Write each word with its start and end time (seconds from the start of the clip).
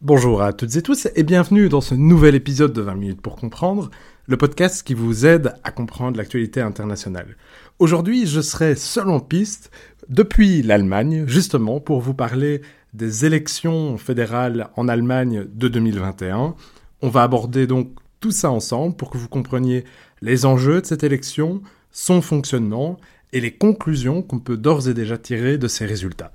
Bonjour 0.00 0.42
à 0.42 0.52
toutes 0.52 0.76
et 0.76 0.82
tous 0.82 1.06
et 1.14 1.22
bienvenue 1.22 1.68
dans 1.68 1.80
ce 1.80 1.94
nouvel 1.94 2.34
épisode 2.34 2.72
de 2.72 2.82
20 2.82 2.94
minutes 2.96 3.20
pour 3.20 3.36
comprendre, 3.36 3.90
le 4.26 4.36
podcast 4.36 4.86
qui 4.86 4.94
vous 4.94 5.26
aide 5.26 5.54
à 5.64 5.70
comprendre 5.70 6.16
l'actualité 6.16 6.60
internationale. 6.60 7.36
Aujourd'hui, 7.78 8.26
je 8.26 8.40
serai 8.40 8.74
seul 8.74 9.08
en 9.08 9.20
piste 9.20 9.70
depuis 10.08 10.62
l'Allemagne, 10.62 11.24
justement 11.26 11.80
pour 11.80 12.00
vous 12.00 12.14
parler 12.14 12.62
des 12.94 13.24
élections 13.24 13.96
fédérales 13.96 14.70
en 14.76 14.88
Allemagne 14.88 15.46
de 15.52 15.68
2021. 15.68 16.56
On 17.00 17.08
va 17.08 17.22
aborder 17.22 17.66
donc 17.66 17.88
tout 18.22 18.30
ça 18.30 18.50
ensemble 18.50 18.96
pour 18.96 19.10
que 19.10 19.18
vous 19.18 19.28
compreniez 19.28 19.84
les 20.22 20.46
enjeux 20.46 20.80
de 20.80 20.86
cette 20.86 21.02
élection, 21.02 21.60
son 21.90 22.22
fonctionnement 22.22 22.98
et 23.32 23.40
les 23.40 23.50
conclusions 23.52 24.22
qu'on 24.22 24.38
peut 24.38 24.56
d'ores 24.56 24.88
et 24.88 24.94
déjà 24.94 25.18
tirer 25.18 25.58
de 25.58 25.66
ces 25.68 25.84
résultats. 25.84 26.32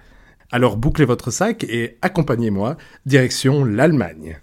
Alors 0.51 0.75
bouclez 0.75 1.05
votre 1.05 1.31
sac 1.31 1.63
et 1.63 1.97
accompagnez-moi, 2.01 2.75
direction 3.05 3.63
l'Allemagne. 3.63 4.39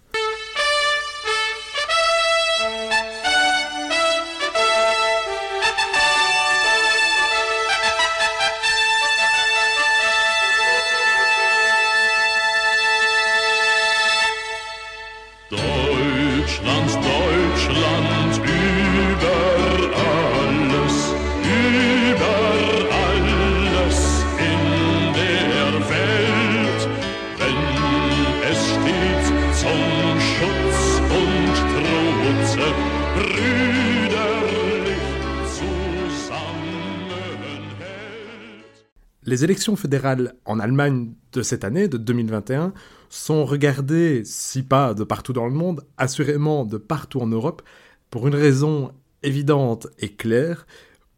Les 39.34 39.42
élections 39.42 39.74
fédérales 39.74 40.36
en 40.44 40.60
Allemagne 40.60 41.12
de 41.32 41.42
cette 41.42 41.64
année, 41.64 41.88
de 41.88 41.96
2021, 41.96 42.72
sont 43.08 43.44
regardées, 43.44 44.22
si 44.24 44.62
pas 44.62 44.94
de 44.94 45.02
partout 45.02 45.32
dans 45.32 45.46
le 45.48 45.52
monde, 45.52 45.84
assurément 45.98 46.64
de 46.64 46.76
partout 46.76 47.18
en 47.18 47.26
Europe, 47.26 47.62
pour 48.10 48.28
une 48.28 48.36
raison 48.36 48.92
évidente 49.24 49.88
et 49.98 50.10
claire. 50.10 50.68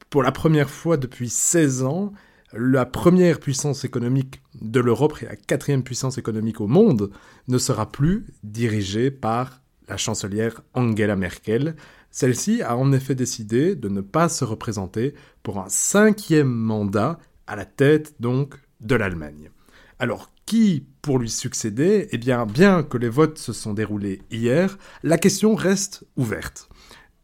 Pour 0.08 0.22
la 0.22 0.32
première 0.32 0.70
fois 0.70 0.96
depuis 0.96 1.28
16 1.28 1.82
ans, 1.82 2.14
la 2.54 2.86
première 2.86 3.38
puissance 3.38 3.84
économique 3.84 4.40
de 4.62 4.80
l'Europe 4.80 5.18
et 5.20 5.26
la 5.26 5.36
quatrième 5.36 5.82
puissance 5.82 6.16
économique 6.16 6.62
au 6.62 6.68
monde 6.68 7.10
ne 7.48 7.58
sera 7.58 7.92
plus 7.92 8.24
dirigée 8.42 9.10
par 9.10 9.60
la 9.88 9.98
chancelière 9.98 10.62
Angela 10.72 11.16
Merkel. 11.16 11.76
Celle-ci 12.10 12.62
a 12.62 12.78
en 12.78 12.92
effet 12.92 13.14
décidé 13.14 13.74
de 13.74 13.90
ne 13.90 14.00
pas 14.00 14.30
se 14.30 14.46
représenter 14.46 15.12
pour 15.42 15.58
un 15.58 15.68
cinquième 15.68 16.48
mandat 16.48 17.18
à 17.46 17.56
la 17.56 17.64
tête 17.64 18.14
donc 18.20 18.54
de 18.80 18.94
l'Allemagne. 18.94 19.50
Alors 19.98 20.30
qui 20.44 20.86
pour 21.02 21.18
lui 21.18 21.30
succéder? 21.30 22.08
Eh 22.12 22.18
bien, 22.18 22.46
bien 22.46 22.82
que 22.82 22.98
les 22.98 23.08
votes 23.08 23.38
se 23.38 23.52
sont 23.52 23.74
déroulés 23.74 24.22
hier, 24.30 24.78
la 25.02 25.18
question 25.18 25.54
reste 25.54 26.04
ouverte. 26.16 26.68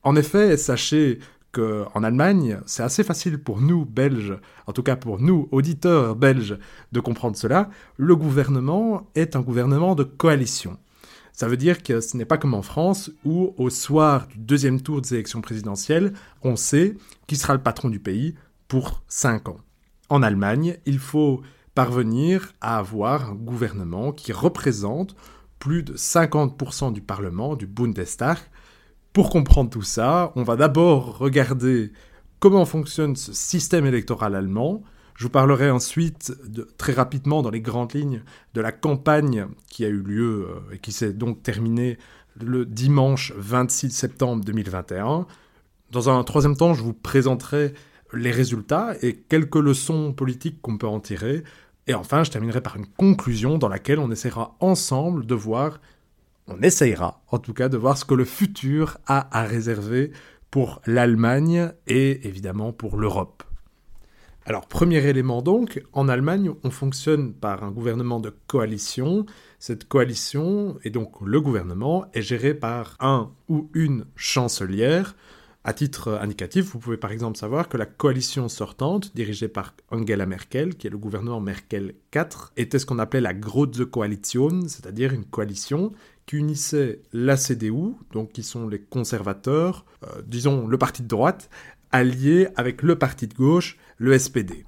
En 0.02 0.16
effet, 0.16 0.56
sachez 0.56 1.20
que 1.52 1.84
en 1.94 2.02
Allemagne, 2.02 2.58
c'est 2.66 2.82
assez 2.82 3.04
facile 3.04 3.38
pour 3.38 3.60
nous 3.60 3.84
Belges, 3.84 4.38
en 4.66 4.72
tout 4.72 4.82
cas 4.82 4.96
pour 4.96 5.20
nous 5.20 5.48
auditeurs 5.52 6.16
belges, 6.16 6.58
de 6.92 7.00
comprendre 7.00 7.36
cela. 7.36 7.68
Le 7.98 8.16
gouvernement 8.16 9.10
est 9.14 9.36
un 9.36 9.42
gouvernement 9.42 9.94
de 9.94 10.04
coalition. 10.04 10.78
Ça 11.32 11.48
veut 11.48 11.56
dire 11.56 11.82
que 11.82 12.00
ce 12.00 12.16
n'est 12.16 12.24
pas 12.24 12.38
comme 12.38 12.54
en 12.54 12.62
France 12.62 13.10
où 13.24 13.54
au 13.56 13.70
soir 13.70 14.26
du 14.28 14.38
deuxième 14.38 14.80
tour 14.80 15.00
des 15.00 15.14
élections 15.14 15.40
présidentielles, 15.40 16.12
on 16.42 16.56
sait 16.56 16.96
qui 17.26 17.36
sera 17.36 17.54
le 17.54 17.62
patron 17.62 17.88
du 17.88 18.00
pays 18.00 18.34
pour 18.68 19.02
cinq 19.08 19.48
ans. 19.48 19.58
En 20.12 20.22
Allemagne, 20.22 20.76
il 20.84 20.98
faut 20.98 21.40
parvenir 21.74 22.52
à 22.60 22.76
avoir 22.76 23.30
un 23.30 23.34
gouvernement 23.34 24.12
qui 24.12 24.30
représente 24.34 25.16
plus 25.58 25.82
de 25.82 25.94
50% 25.94 26.92
du 26.92 27.00
Parlement, 27.00 27.56
du 27.56 27.66
Bundestag. 27.66 28.36
Pour 29.14 29.30
comprendre 29.30 29.70
tout 29.70 29.80
ça, 29.80 30.30
on 30.36 30.42
va 30.42 30.56
d'abord 30.56 31.16
regarder 31.16 31.92
comment 32.40 32.66
fonctionne 32.66 33.16
ce 33.16 33.32
système 33.32 33.86
électoral 33.86 34.34
allemand. 34.34 34.82
Je 35.14 35.24
vous 35.24 35.30
parlerai 35.30 35.70
ensuite 35.70 36.34
très 36.76 36.92
rapidement 36.92 37.40
dans 37.40 37.50
les 37.50 37.62
grandes 37.62 37.94
lignes 37.94 38.22
de 38.52 38.60
la 38.60 38.70
campagne 38.70 39.46
qui 39.66 39.86
a 39.86 39.88
eu 39.88 40.02
lieu 40.02 40.46
euh, 40.46 40.74
et 40.74 40.78
qui 40.78 40.92
s'est 40.92 41.14
donc 41.14 41.42
terminée 41.42 41.96
le 42.38 42.66
dimanche 42.66 43.32
26 43.38 43.90
septembre 43.90 44.44
2021. 44.44 45.26
Dans 45.90 46.10
un 46.10 46.22
troisième 46.22 46.54
temps, 46.54 46.74
je 46.74 46.82
vous 46.82 46.92
présenterai 46.92 47.72
les 48.12 48.30
résultats 48.30 48.94
et 49.02 49.14
quelques 49.14 49.56
leçons 49.56 50.12
politiques 50.12 50.60
qu'on 50.62 50.78
peut 50.78 50.86
en 50.86 51.00
tirer. 51.00 51.44
Et 51.86 51.94
enfin, 51.94 52.24
je 52.24 52.30
terminerai 52.30 52.60
par 52.60 52.76
une 52.76 52.86
conclusion 52.86 53.58
dans 53.58 53.68
laquelle 53.68 53.98
on 53.98 54.10
essaiera 54.10 54.56
ensemble 54.60 55.26
de 55.26 55.34
voir, 55.34 55.80
on 56.46 56.60
essayera 56.62 57.22
en 57.28 57.38
tout 57.38 57.54
cas 57.54 57.68
de 57.68 57.76
voir 57.76 57.96
ce 57.98 58.04
que 58.04 58.14
le 58.14 58.24
futur 58.24 58.98
a 59.06 59.36
à 59.36 59.44
réserver 59.44 60.12
pour 60.50 60.82
l'Allemagne 60.86 61.72
et 61.86 62.26
évidemment 62.26 62.72
pour 62.72 62.96
l'Europe. 62.96 63.42
Alors, 64.44 64.66
premier 64.66 64.98
élément 65.06 65.40
donc, 65.40 65.84
en 65.92 66.08
Allemagne, 66.08 66.50
on 66.64 66.70
fonctionne 66.70 67.32
par 67.32 67.62
un 67.62 67.70
gouvernement 67.70 68.18
de 68.18 68.34
coalition. 68.48 69.24
Cette 69.60 69.86
coalition, 69.86 70.78
et 70.82 70.90
donc 70.90 71.20
le 71.24 71.40
gouvernement, 71.40 72.06
est 72.12 72.22
géré 72.22 72.52
par 72.52 72.96
un 72.98 73.30
ou 73.48 73.70
une 73.72 74.04
chancelière. 74.16 75.14
À 75.64 75.72
titre 75.72 76.18
indicatif, 76.20 76.72
vous 76.72 76.80
pouvez 76.80 76.96
par 76.96 77.12
exemple 77.12 77.38
savoir 77.38 77.68
que 77.68 77.76
la 77.76 77.86
coalition 77.86 78.48
sortante, 78.48 79.14
dirigée 79.14 79.46
par 79.46 79.74
Angela 79.92 80.26
Merkel, 80.26 80.74
qui 80.74 80.88
est 80.88 80.90
le 80.90 80.98
gouvernement 80.98 81.40
Merkel 81.40 81.94
4, 82.10 82.52
était 82.56 82.80
ce 82.80 82.86
qu'on 82.86 82.98
appelait 82.98 83.20
la 83.20 83.32
Große 83.32 83.84
Koalition, 83.88 84.62
c'est-à-dire 84.66 85.12
une 85.12 85.24
coalition 85.24 85.92
qui 86.26 86.36
unissait 86.36 87.00
la 87.12 87.36
CDU, 87.36 87.94
donc 88.10 88.32
qui 88.32 88.42
sont 88.42 88.66
les 88.66 88.80
conservateurs, 88.80 89.84
euh, 90.02 90.22
disons 90.26 90.66
le 90.66 90.78
parti 90.78 91.04
de 91.04 91.08
droite, 91.08 91.48
alliés 91.92 92.48
avec 92.56 92.82
le 92.82 92.98
parti 92.98 93.28
de 93.28 93.34
gauche, 93.34 93.78
le 93.98 94.18
SPD. 94.18 94.64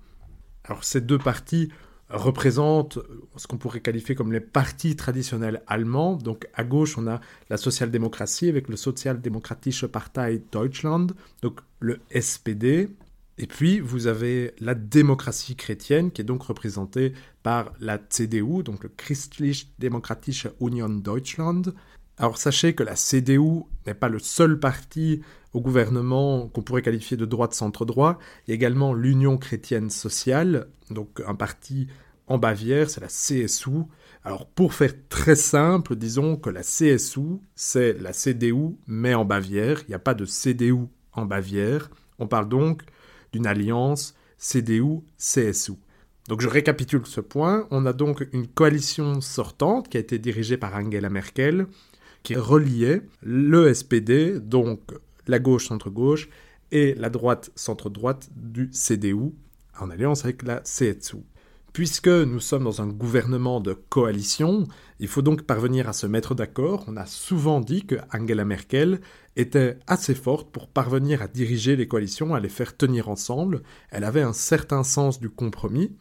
Alors 0.62 0.84
ces 0.84 1.00
deux 1.00 1.19
partis 1.19 1.71
représentent 2.15 2.99
ce 3.37 3.47
qu'on 3.47 3.59
pourrait 3.59 3.81
qualifier 3.81 4.15
comme 4.15 4.33
les 4.33 4.41
partis 4.41 4.97
traditionnels 4.97 5.63
allemands. 5.67 6.15
Donc 6.15 6.47
à 6.55 6.65
gauche, 6.65 6.97
on 6.97 7.07
a 7.07 7.21
la 7.51 7.57
social-démocratie 7.57 8.49
avec 8.49 8.69
le 8.69 8.77
Sozialdemokratische 8.77 9.87
Partei 9.87 10.43
Deutschland, 10.53 11.09
donc 11.43 11.61
le 11.81 12.01
SPD. 12.19 12.89
Et 13.37 13.47
puis 13.47 13.81
vous 13.81 14.07
avez 14.07 14.55
la 14.61 14.75
démocratie 14.75 15.57
chrétienne 15.57 16.13
qui 16.13 16.23
est 16.23 16.25
donc 16.25 16.45
représentée 16.45 17.13
par 17.43 17.73
la 17.81 17.99
CDU, 17.99 18.63
donc 18.63 18.85
le 18.85 18.91
Christlich-Demokratische 18.91 20.49
Union 20.61 20.89
Deutschland. 20.89 21.75
Alors 22.17 22.39
sachez 22.39 22.75
que 22.75 22.85
la 22.85 22.95
CDU 22.95 23.65
n'est 23.87 23.95
pas 23.95 24.09
le 24.09 24.21
seul 24.21 24.61
parti 24.61 25.21
au 25.53 25.61
gouvernement 25.61 26.49
qu'on 26.49 26.63
pourrait 26.63 26.83
qualifier 26.83 27.17
de 27.17 27.25
droite-centre-droit. 27.25 28.19
Il 28.47 28.51
y 28.51 28.53
a 28.53 28.55
également 28.55 28.95
l'Union 28.95 29.37
chrétienne 29.37 29.91
sociale, 29.91 30.69
donc 30.91 31.21
un 31.27 31.35
parti 31.35 31.89
en 32.27 32.39
Bavière, 32.39 32.91
c'est 32.91 33.01
la 33.01 33.09
CSU. 33.09 33.85
Alors 34.23 34.47
pour 34.47 34.73
faire 34.73 34.93
très 35.09 35.37
simple, 35.37 35.97
disons 35.97 36.37
que 36.37 36.51
la 36.51 36.62
CSU, 36.62 37.41
c'est 37.55 38.01
la 38.01 38.12
CDU, 38.12 38.77
mais 38.87 39.15
en 39.15 39.25
Bavière. 39.25 39.83
Il 39.83 39.91
n'y 39.91 39.95
a 39.95 39.98
pas 39.98 40.15
de 40.15 40.25
CDU 40.25 40.87
en 41.13 41.27
Bavière. 41.27 41.91
On 42.19 42.27
parle 42.27 42.48
donc 42.48 42.83
d'une 43.33 43.47
alliance 43.47 44.15
CDU-CSU. 44.39 45.75
Donc 46.28 46.41
je 46.41 46.48
récapitule 46.48 47.03
ce 47.04 47.21
point. 47.21 47.66
On 47.71 47.84
a 47.87 47.93
donc 47.93 48.27
une 48.33 48.47
coalition 48.47 49.21
sortante 49.21 49.89
qui 49.89 49.98
a 49.98 50.01
été 50.01 50.19
dirigée 50.19 50.57
par 50.57 50.75
Angela 50.75 51.10
Merkel, 51.10 51.66
qui 52.22 52.34
reliait 52.34 53.03
le 53.22 53.72
SPD, 53.75 54.41
donc 54.41 54.81
la 55.27 55.39
gauche 55.39 55.69
centre-gauche, 55.69 56.28
et 56.72 56.95
la 56.95 57.10
droite 57.10 57.51
centre-droite 57.54 58.31
du 58.34 58.71
CDU, 58.72 59.33
en 59.78 59.91
alliance 59.91 60.25
avec 60.25 60.43
la 60.43 60.60
CSU. 60.60 61.19
Puisque 61.74 62.06
nous 62.06 62.38
sommes 62.38 62.62
dans 62.62 62.82
un 62.82 62.86
gouvernement 62.86 63.60
de 63.60 63.72
coalition, 63.72 64.62
il 65.00 65.09
faut 65.09 65.22
donc 65.22 65.42
parvenir 65.42 65.88
à 65.88 65.92
se 65.92 66.06
mettre 66.06 66.36
d'accord. 66.36 66.84
On 66.86 66.97
a 66.97 67.04
souvent 67.04 67.59
dit 67.59 67.84
que 67.84 67.97
Angela 68.12 68.44
Merkel 68.44 69.00
était 69.34 69.80
assez 69.88 70.15
forte 70.15 70.53
pour 70.53 70.68
parvenir 70.68 71.21
à 71.21 71.26
diriger 71.26 71.74
les 71.74 71.88
coalitions, 71.88 72.32
à 72.32 72.38
les 72.38 72.48
faire 72.48 72.76
tenir 72.76 73.09
ensemble. 73.09 73.65
Elle 73.91 74.04
avait 74.04 74.22
un 74.22 74.32
certain 74.32 74.84
sens 74.84 75.18
du 75.18 75.28
compromis. 75.28 75.97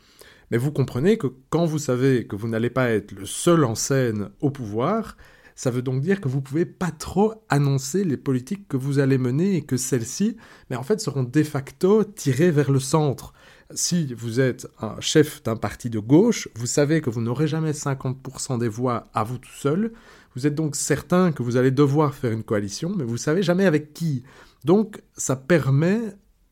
Mais 0.52 0.60
vous 0.60 0.72
comprenez 0.72 1.18
que 1.18 1.26
quand 1.50 1.66
vous 1.66 1.80
savez 1.80 2.28
que 2.28 2.36
vous 2.36 2.48
n'allez 2.48 2.70
pas 2.70 2.92
être 2.92 3.12
le 3.12 3.26
seul 3.26 3.64
en 3.64 3.74
scène 3.74 4.30
au 4.42 4.52
pouvoir, 4.52 5.18
Ça 5.56 5.72
veut 5.72 5.82
donc 5.82 6.02
dire 6.02 6.20
que 6.20 6.28
vous 6.28 6.42
pouvez 6.42 6.66
pas 6.66 6.92
trop 6.92 7.34
annoncer 7.50 8.04
les 8.04 8.18
politiques 8.18 8.68
que 8.68 8.78
vous 8.78 9.00
allez 9.00 9.18
mener 9.18 9.56
et 9.56 9.62
que 9.62 9.78
celles-ci, 9.78 10.38
mais 10.70 10.76
en 10.76 10.84
fait, 10.84 11.00
seront 11.00 11.24
de 11.24 11.44
facto 11.44 12.04
tirées 12.04 12.52
vers 12.52 12.72
le 12.72 12.80
centre. 12.80 13.34
Si 13.76 14.14
vous 14.14 14.40
êtes 14.40 14.68
un 14.82 15.00
chef 15.00 15.42
d'un 15.44 15.56
parti 15.56 15.90
de 15.90 16.00
gauche, 16.00 16.48
vous 16.56 16.68
savez 16.68 17.02
que 17.02 17.10
vous 17.10 17.22
n'aurez 17.22 17.48
jamais 17.48 17.72
50% 17.72 18.60
des 18.60 18.68
voix 18.68 19.08
à 19.14 19.24
vous 19.24 19.38
tout 19.38 19.50
seul. 19.52 19.94
Vous 20.36 20.46
êtes 20.48 20.56
donc 20.56 20.76
certain 20.76 21.32
que 21.32 21.44
vous 21.44 21.58
allez 21.58 21.72
devoir 21.72 22.14
faire 22.14 22.32
une 22.32 22.44
coalition, 22.44 22.94
mais 22.96 23.04
vous 23.04 23.18
savez 23.18 23.42
jamais 23.42 23.66
avec 23.66 23.94
qui. 23.94 24.24
Donc, 24.64 25.02
ça 25.16 25.36
permet 25.36 26.00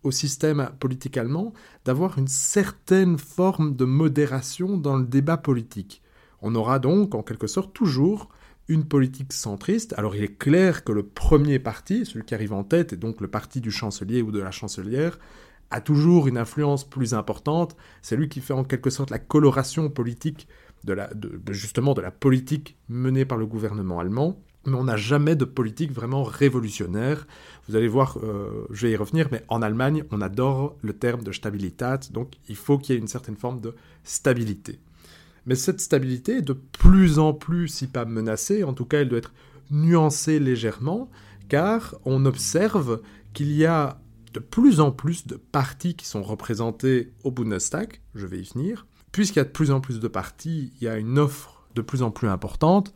au 0.04 0.12
système 0.12 0.72
politique 0.80 1.18
allemand 1.18 1.54
d'avoir 1.86 2.18
une 2.18 2.28
certaine 2.28 3.18
forme 3.18 3.76
de 3.76 3.86
modération 3.86 4.78
dans 4.78 4.98
le 4.98 5.06
débat 5.06 5.38
politique. 5.38 6.02
On 6.42 6.56
aura 6.56 6.80
donc, 6.80 7.14
en 7.14 7.22
quelque 7.22 7.48
sorte, 7.48 7.74
toujours 7.74 8.30
une 8.68 8.86
politique 8.86 9.34
centriste. 9.34 9.94
Alors 9.98 10.16
il 10.16 10.24
est 10.24 10.38
clair 10.38 10.84
que 10.84 10.92
le 10.92 11.04
premier 11.04 11.60
parti, 11.60 12.06
celui 12.06 12.26
qui 12.26 12.36
arrive 12.36 12.54
en 12.54 12.64
tête, 12.64 12.94
et 12.94 12.98
donc 12.98 13.22
le 13.22 13.28
parti 13.28 13.62
du 13.62 13.72
chancelier 13.72 14.22
ou 14.22 14.32
de 14.32 14.40
la 14.40 14.52
chancelière, 14.52 15.20
a 15.72 15.82
toujours 15.82 16.28
une 16.28 16.38
influence 16.38 16.88
plus 16.88 17.14
importante. 17.14 17.76
C'est 18.02 18.16
lui 18.16 18.30
qui 18.30 18.42
fait 18.42 18.54
en 18.54 18.64
quelque 18.64 18.90
sorte 18.90 19.10
la 19.10 19.20
coloration 19.20 19.90
politique 19.90 20.48
de 20.84 20.94
la, 20.94 21.10
justement 21.50 21.94
de 21.94 22.02
la 22.02 22.12
politique 22.12 22.78
menée 22.90 23.26
par 23.26 23.38
le 23.38 23.46
gouvernement 23.46 24.00
allemand 24.00 24.42
mais 24.66 24.76
on 24.76 24.84
n'a 24.84 24.98
jamais 24.98 25.36
de 25.36 25.46
politique 25.46 25.92
vraiment 25.92 26.24
révolutionnaire. 26.24 27.28
Vous 27.68 27.76
allez 27.76 27.88
voir, 27.88 28.18
euh, 28.24 28.66
je 28.70 28.88
vais 28.88 28.94
y 28.94 28.96
revenir, 28.96 29.28
mais 29.32 29.44
en 29.48 29.62
Allemagne, 29.62 30.04
on 30.12 30.22
adore 30.22 30.76
le 30.82 30.94
terme 30.94 31.24
de 31.24 31.32
Stabilitat, 31.32 32.00
donc 32.12 32.34
il 32.48 32.56
faut 32.56 32.78
qu'il 32.78 32.94
y 32.94 32.98
ait 32.98 33.02
une 33.02 33.08
certaine 33.08 33.36
forme 33.36 33.60
de 33.60 33.76
stabilité. 34.04 34.80
Mais 35.46 35.56
cette 35.56 35.82
stabilité 35.82 36.38
est 36.38 36.42
de 36.42 36.54
plus 36.54 37.20
en 37.20 37.34
plus, 37.34 37.68
si 37.68 37.88
pas 37.88 38.06
menacée, 38.06 38.64
en 38.64 38.74
tout 38.74 38.86
cas 38.86 39.02
elle 39.02 39.10
doit 39.10 39.20
être 39.20 39.34
nuancée 39.72 40.40
légèrement, 40.40 41.10
car 41.50 41.96
on 42.06 42.26
observe 42.26 43.02
qu'il 43.34 43.52
y 43.52 43.66
a 43.66 44.00
de 44.34 44.40
plus 44.40 44.80
en 44.80 44.92
plus 44.92 45.28
de 45.28 45.36
partis 45.36 45.96
qui 45.96 46.06
sont 46.06 46.24
représentés 46.24 47.14
au 47.24 47.32
Bundestag, 47.32 48.02
je 48.16 48.26
vais 48.26 48.40
y 48.40 48.44
venir. 48.44 48.86
Puisqu'il 49.12 49.40
y 49.40 49.42
a 49.42 49.46
de 49.46 49.50
plus 49.50 49.72
en 49.72 49.82
plus 49.82 50.00
de 50.00 50.08
partis, 50.08 50.72
il 50.80 50.86
y 50.86 50.88
a 50.88 50.98
une 50.98 51.20
offre 51.20 51.66
de 51.76 51.82
plus 51.82 52.02
en 52.02 52.12
plus 52.12 52.30
importante. 52.30 52.94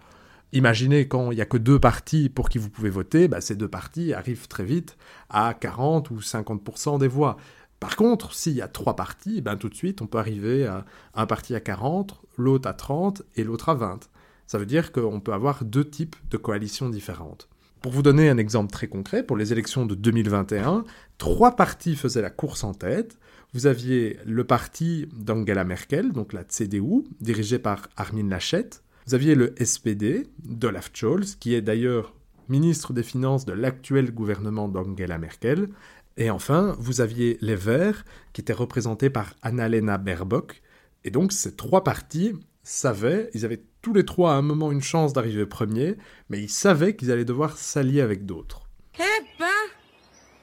Imaginez 0.54 1.08
quand 1.08 1.32
il 1.32 1.36
n'y 1.36 1.42
a 1.42 1.46
que 1.46 1.58
deux 1.58 1.80
partis 1.80 2.30
pour 2.30 2.48
qui 2.48 2.58
vous 2.58 2.70
pouvez 2.70 2.90
voter, 2.90 3.28
bah, 3.28 3.42
ces 3.42 3.56
deux 3.56 3.68
partis 3.68 4.14
arrivent 4.14 4.48
très 4.48 4.64
vite 4.64 4.96
à 5.30 5.54
40 5.54 6.12
ou 6.12 6.20
50% 6.20 7.00
des 7.00 7.10
voix. 7.10 7.36
Par 7.80 7.96
contre, 7.96 8.34
s'il 8.34 8.54
y 8.54 8.62
a 8.62 8.68
trois 8.68 8.96
partis, 8.96 9.42
ben 9.42 9.58
tout 9.58 9.70
de 9.70 9.76
suite, 9.76 10.02
on 10.02 10.08
peut 10.08 10.18
arriver 10.18 10.66
à 10.66 10.86
un 11.14 11.26
parti 11.26 11.56
à 11.56 11.60
40, 11.60 12.20
l'autre 12.38 12.68
à 12.70 12.74
30 12.74 13.24
et 13.36 13.44
l'autre 13.44 13.70
à 13.70 13.76
20. 13.76 14.10
Ça 14.48 14.58
veut 14.58 14.66
dire 14.66 14.92
qu'on 14.92 15.20
peut 15.20 15.34
avoir 15.34 15.64
deux 15.66 15.86
types 15.86 16.16
de 16.30 16.38
coalitions 16.38 16.90
différentes. 16.90 17.50
Pour 17.82 17.92
vous 17.92 18.02
donner 18.02 18.30
un 18.30 18.38
exemple 18.38 18.72
très 18.72 18.88
concret, 18.88 19.24
pour 19.24 19.38
les 19.38 19.52
élections 19.52 19.86
de 19.86 19.94
2021, 19.94 20.86
trois 21.18 21.56
partis 21.56 21.96
faisaient 21.96 22.22
la 22.22 22.32
course 22.32 22.64
en 22.64 22.74
tête. 22.74 23.18
Vous 23.54 23.68
aviez 23.68 24.18
le 24.26 24.44
parti 24.44 25.08
d'Angela 25.16 25.64
Merkel, 25.64 26.12
donc 26.12 26.34
la 26.34 26.44
CDU, 26.44 27.04
dirigé 27.22 27.60
par 27.60 27.88
Armin 27.96 28.28
Laschet. 28.28 28.70
Vous 29.06 29.14
aviez 29.14 29.36
le 29.36 29.54
SPD 29.64 30.28
d'Olaf 30.44 30.90
Scholz, 30.94 31.36
qui 31.36 31.54
est 31.54 31.62
d'ailleurs 31.62 32.16
ministre 32.50 32.92
des 32.92 33.04
Finances 33.04 33.46
de 33.46 33.54
l'actuel 33.54 34.12
gouvernement 34.12 34.68
d'Angela 34.68 35.18
Merkel. 35.18 35.70
Et 36.18 36.30
enfin, 36.30 36.76
vous 36.80 37.02
aviez 37.02 37.38
les 37.42 37.56
Verts, 37.56 38.06
qui 38.32 38.42
étaient 38.42 38.54
représentés 38.54 39.10
par 39.10 39.36
Annalena 39.42 39.98
Baerbock. 39.98 40.62
Et 41.04 41.12
donc, 41.12 41.34
ces 41.34 41.56
trois 41.56 41.84
partis 41.84 42.34
savaient, 42.64 43.30
ils 43.34 43.46
avaient 43.46 43.64
tous 43.82 43.94
les 43.94 44.06
trois 44.06 44.32
à 44.32 44.36
un 44.36 44.42
moment 44.42 44.72
une 44.72 44.82
chance 44.82 45.14
d'arriver 45.14 45.46
premier, 45.46 45.98
mais 46.30 46.42
ils 46.42 46.50
savaient 46.50 46.96
qu'ils 46.96 47.12
allaient 47.12 47.26
devoir 47.26 47.58
s'allier 47.58 48.02
avec 48.02 48.26
d'autres. 48.26 48.68
Eh 48.98 49.24
ben, 49.38 49.46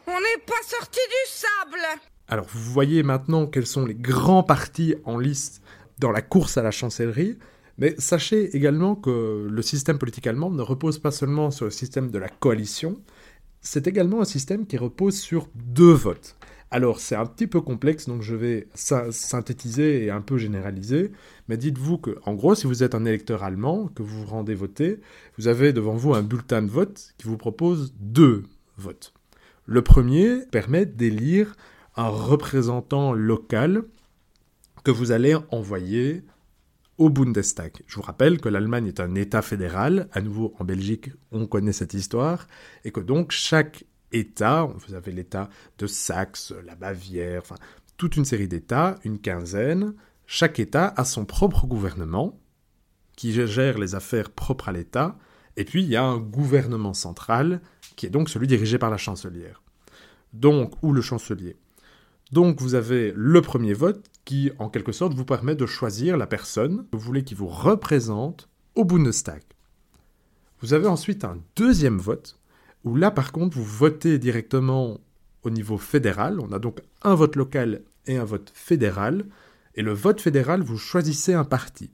on 0.06 0.20
n'est 0.20 0.44
pas 0.46 0.62
sorti 0.64 1.00
du 1.08 1.30
sable 1.30 2.00
Alors, 2.28 2.46
vous 2.52 2.72
voyez 2.72 3.02
maintenant 3.02 3.46
quels 3.46 3.66
sont 3.66 3.86
les 3.86 3.94
grands 3.94 4.42
partis 4.42 4.94
en 5.04 5.18
liste 5.18 5.62
dans 5.98 6.12
la 6.12 6.22
course 6.22 6.58
à 6.58 6.62
la 6.62 6.70
chancellerie. 6.70 7.38
Mais 7.78 7.94
sachez 7.98 8.54
également 8.54 8.94
que 8.94 9.48
le 9.50 9.62
système 9.62 9.98
politique 9.98 10.26
allemand 10.26 10.50
ne 10.50 10.62
repose 10.62 10.98
pas 10.98 11.10
seulement 11.10 11.50
sur 11.50 11.64
le 11.64 11.70
système 11.70 12.10
de 12.10 12.18
la 12.18 12.28
coalition, 12.28 13.00
c'est 13.62 13.86
également 13.86 14.20
un 14.20 14.26
système 14.26 14.66
qui 14.66 14.76
repose 14.76 15.18
sur 15.18 15.48
deux 15.54 15.92
votes. 15.92 16.36
Alors 16.70 17.00
c'est 17.00 17.14
un 17.14 17.26
petit 17.26 17.46
peu 17.46 17.60
complexe, 17.60 18.08
donc 18.08 18.22
je 18.22 18.34
vais 18.34 18.66
synthétiser 18.74 20.04
et 20.04 20.10
un 20.10 20.22
peu 20.22 20.38
généraliser, 20.38 21.12
mais 21.48 21.56
dites-vous 21.56 21.98
que, 21.98 22.18
en 22.24 22.34
gros, 22.34 22.54
si 22.54 22.66
vous 22.66 22.82
êtes 22.82 22.94
un 22.94 23.04
électeur 23.04 23.42
allemand, 23.42 23.88
que 23.94 24.02
vous 24.02 24.22
vous 24.22 24.30
rendez 24.30 24.54
voter, 24.54 25.00
vous 25.38 25.48
avez 25.48 25.72
devant 25.72 25.94
vous 25.94 26.14
un 26.14 26.22
bulletin 26.22 26.62
de 26.62 26.70
vote 26.70 27.14
qui 27.18 27.28
vous 27.28 27.36
propose 27.36 27.94
deux 28.00 28.44
votes. 28.78 29.12
Le 29.66 29.82
premier 29.82 30.46
permet 30.50 30.86
d'élire 30.86 31.54
un 31.94 32.08
représentant 32.08 33.12
local 33.12 33.84
que 34.82 34.90
vous 34.90 35.12
allez 35.12 35.36
envoyer 35.50 36.22
au 37.02 37.10
Bundestag. 37.10 37.72
Je 37.88 37.96
vous 37.96 38.02
rappelle 38.02 38.40
que 38.40 38.48
l'Allemagne 38.48 38.86
est 38.86 39.00
un 39.00 39.16
État 39.16 39.42
fédéral, 39.42 40.08
à 40.12 40.20
nouveau 40.20 40.54
en 40.60 40.64
Belgique 40.64 41.10
on 41.32 41.48
connaît 41.48 41.72
cette 41.72 41.94
histoire, 41.94 42.46
et 42.84 42.92
que 42.92 43.00
donc 43.00 43.32
chaque 43.32 43.84
État, 44.12 44.68
vous 44.72 44.94
avez 44.94 45.10
l'État 45.10 45.48
de 45.78 45.88
Saxe, 45.88 46.54
la 46.64 46.76
Bavière, 46.76 47.42
enfin 47.42 47.56
toute 47.96 48.16
une 48.16 48.24
série 48.24 48.46
d'États, 48.46 49.00
une 49.02 49.18
quinzaine, 49.18 49.94
chaque 50.26 50.60
État 50.60 50.94
a 50.96 51.04
son 51.04 51.24
propre 51.24 51.66
gouvernement 51.66 52.38
qui 53.16 53.32
gère 53.32 53.78
les 53.78 53.96
affaires 53.96 54.30
propres 54.30 54.68
à 54.68 54.72
l'État, 54.72 55.18
et 55.56 55.64
puis 55.64 55.82
il 55.82 55.88
y 55.88 55.96
a 55.96 56.04
un 56.04 56.18
gouvernement 56.18 56.94
central 56.94 57.62
qui 57.96 58.06
est 58.06 58.10
donc 58.10 58.28
celui 58.28 58.46
dirigé 58.46 58.78
par 58.78 58.90
la 58.90 58.96
chancelière. 58.96 59.60
Donc, 60.34 60.74
ou 60.82 60.92
le 60.92 61.02
chancelier. 61.02 61.56
Donc 62.30 62.60
vous 62.60 62.76
avez 62.76 63.12
le 63.16 63.42
premier 63.42 63.74
vote 63.74 64.06
qui, 64.24 64.50
en 64.58 64.68
quelque 64.68 64.92
sorte, 64.92 65.14
vous 65.14 65.24
permet 65.24 65.54
de 65.54 65.66
choisir 65.66 66.16
la 66.16 66.26
personne 66.26 66.86
que 66.90 66.96
vous 66.96 67.02
voulez 67.02 67.24
qui 67.24 67.34
vous 67.34 67.48
représente 67.48 68.48
au 68.74 68.84
Bundestag. 68.84 69.42
Vous 70.60 70.74
avez 70.74 70.86
ensuite 70.86 71.24
un 71.24 71.38
deuxième 71.56 71.98
vote, 71.98 72.38
où 72.84 72.96
là, 72.96 73.10
par 73.10 73.32
contre, 73.32 73.56
vous 73.56 73.64
votez 73.64 74.18
directement 74.18 75.00
au 75.42 75.50
niveau 75.50 75.78
fédéral. 75.78 76.40
On 76.40 76.52
a 76.52 76.58
donc 76.58 76.80
un 77.02 77.14
vote 77.14 77.36
local 77.36 77.82
et 78.06 78.16
un 78.16 78.24
vote 78.24 78.52
fédéral. 78.54 79.26
Et 79.74 79.82
le 79.82 79.92
vote 79.92 80.20
fédéral, 80.20 80.62
vous 80.62 80.78
choisissez 80.78 81.34
un 81.34 81.44
parti. 81.44 81.90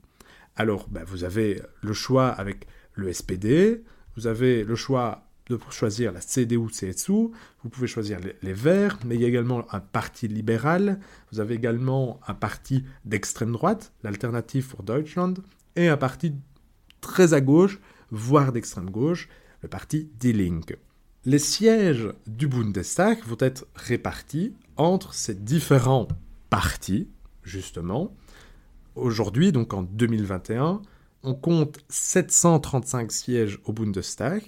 Alors, 0.55 0.87
ben, 0.89 1.03
vous 1.05 1.23
avez 1.23 1.61
le 1.81 1.93
choix 1.93 2.27
avec 2.27 2.67
le 2.93 3.11
SPD, 3.11 3.83
vous 4.15 4.27
avez 4.27 4.63
le 4.63 4.75
choix 4.75 5.28
de 5.49 5.59
choisir 5.71 6.11
la 6.11 6.21
CDU-CSU, 6.21 7.31
vous 7.63 7.69
pouvez 7.69 7.87
choisir 7.87 8.19
les, 8.41 8.53
Verts, 8.53 8.99
mais 9.05 9.15
il 9.15 9.21
y 9.21 9.25
a 9.25 9.27
également 9.27 9.65
un 9.73 9.79
parti 9.79 10.27
libéral, 10.27 10.99
vous 11.31 11.39
avez 11.39 11.55
également 11.55 12.19
un 12.27 12.35
parti 12.35 12.85
d'extrême 13.05 13.51
droite, 13.51 13.91
l'Alternative 14.03 14.67
pour 14.67 14.83
Deutschland, 14.83 15.33
et 15.75 15.87
un 15.87 15.97
parti 15.97 16.35
très 17.01 17.33
à 17.33 17.41
gauche, 17.41 17.79
voire 18.11 18.51
d'extrême 18.51 18.89
gauche, 18.89 19.27
le 19.61 19.69
parti 19.69 20.09
Die 20.19 20.33
Linke. 20.33 20.77
Les 21.25 21.39
sièges 21.39 22.13
du 22.27 22.47
Bundestag 22.47 23.23
vont 23.25 23.37
être 23.39 23.65
répartis 23.75 24.53
entre 24.77 25.13
ces 25.13 25.35
différents 25.35 26.07
partis, 26.49 27.09
justement. 27.43 28.15
Aujourd'hui, 28.95 29.51
donc 29.51 29.73
en 29.73 29.83
2021, 29.83 30.81
on 31.23 31.33
compte 31.33 31.79
735 31.89 33.11
sièges 33.11 33.59
au 33.65 33.73
Bundestag, 33.73 34.43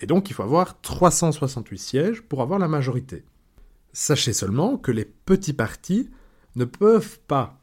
et 0.00 0.06
donc 0.06 0.30
il 0.30 0.32
faut 0.34 0.42
avoir 0.42 0.80
368 0.80 1.78
sièges 1.78 2.22
pour 2.22 2.42
avoir 2.42 2.58
la 2.58 2.68
majorité. 2.68 3.24
Sachez 3.92 4.32
seulement 4.32 4.76
que 4.76 4.92
les 4.92 5.04
petits 5.04 5.52
partis 5.52 6.10
ne 6.56 6.64
peuvent 6.64 7.18
pas 7.26 7.60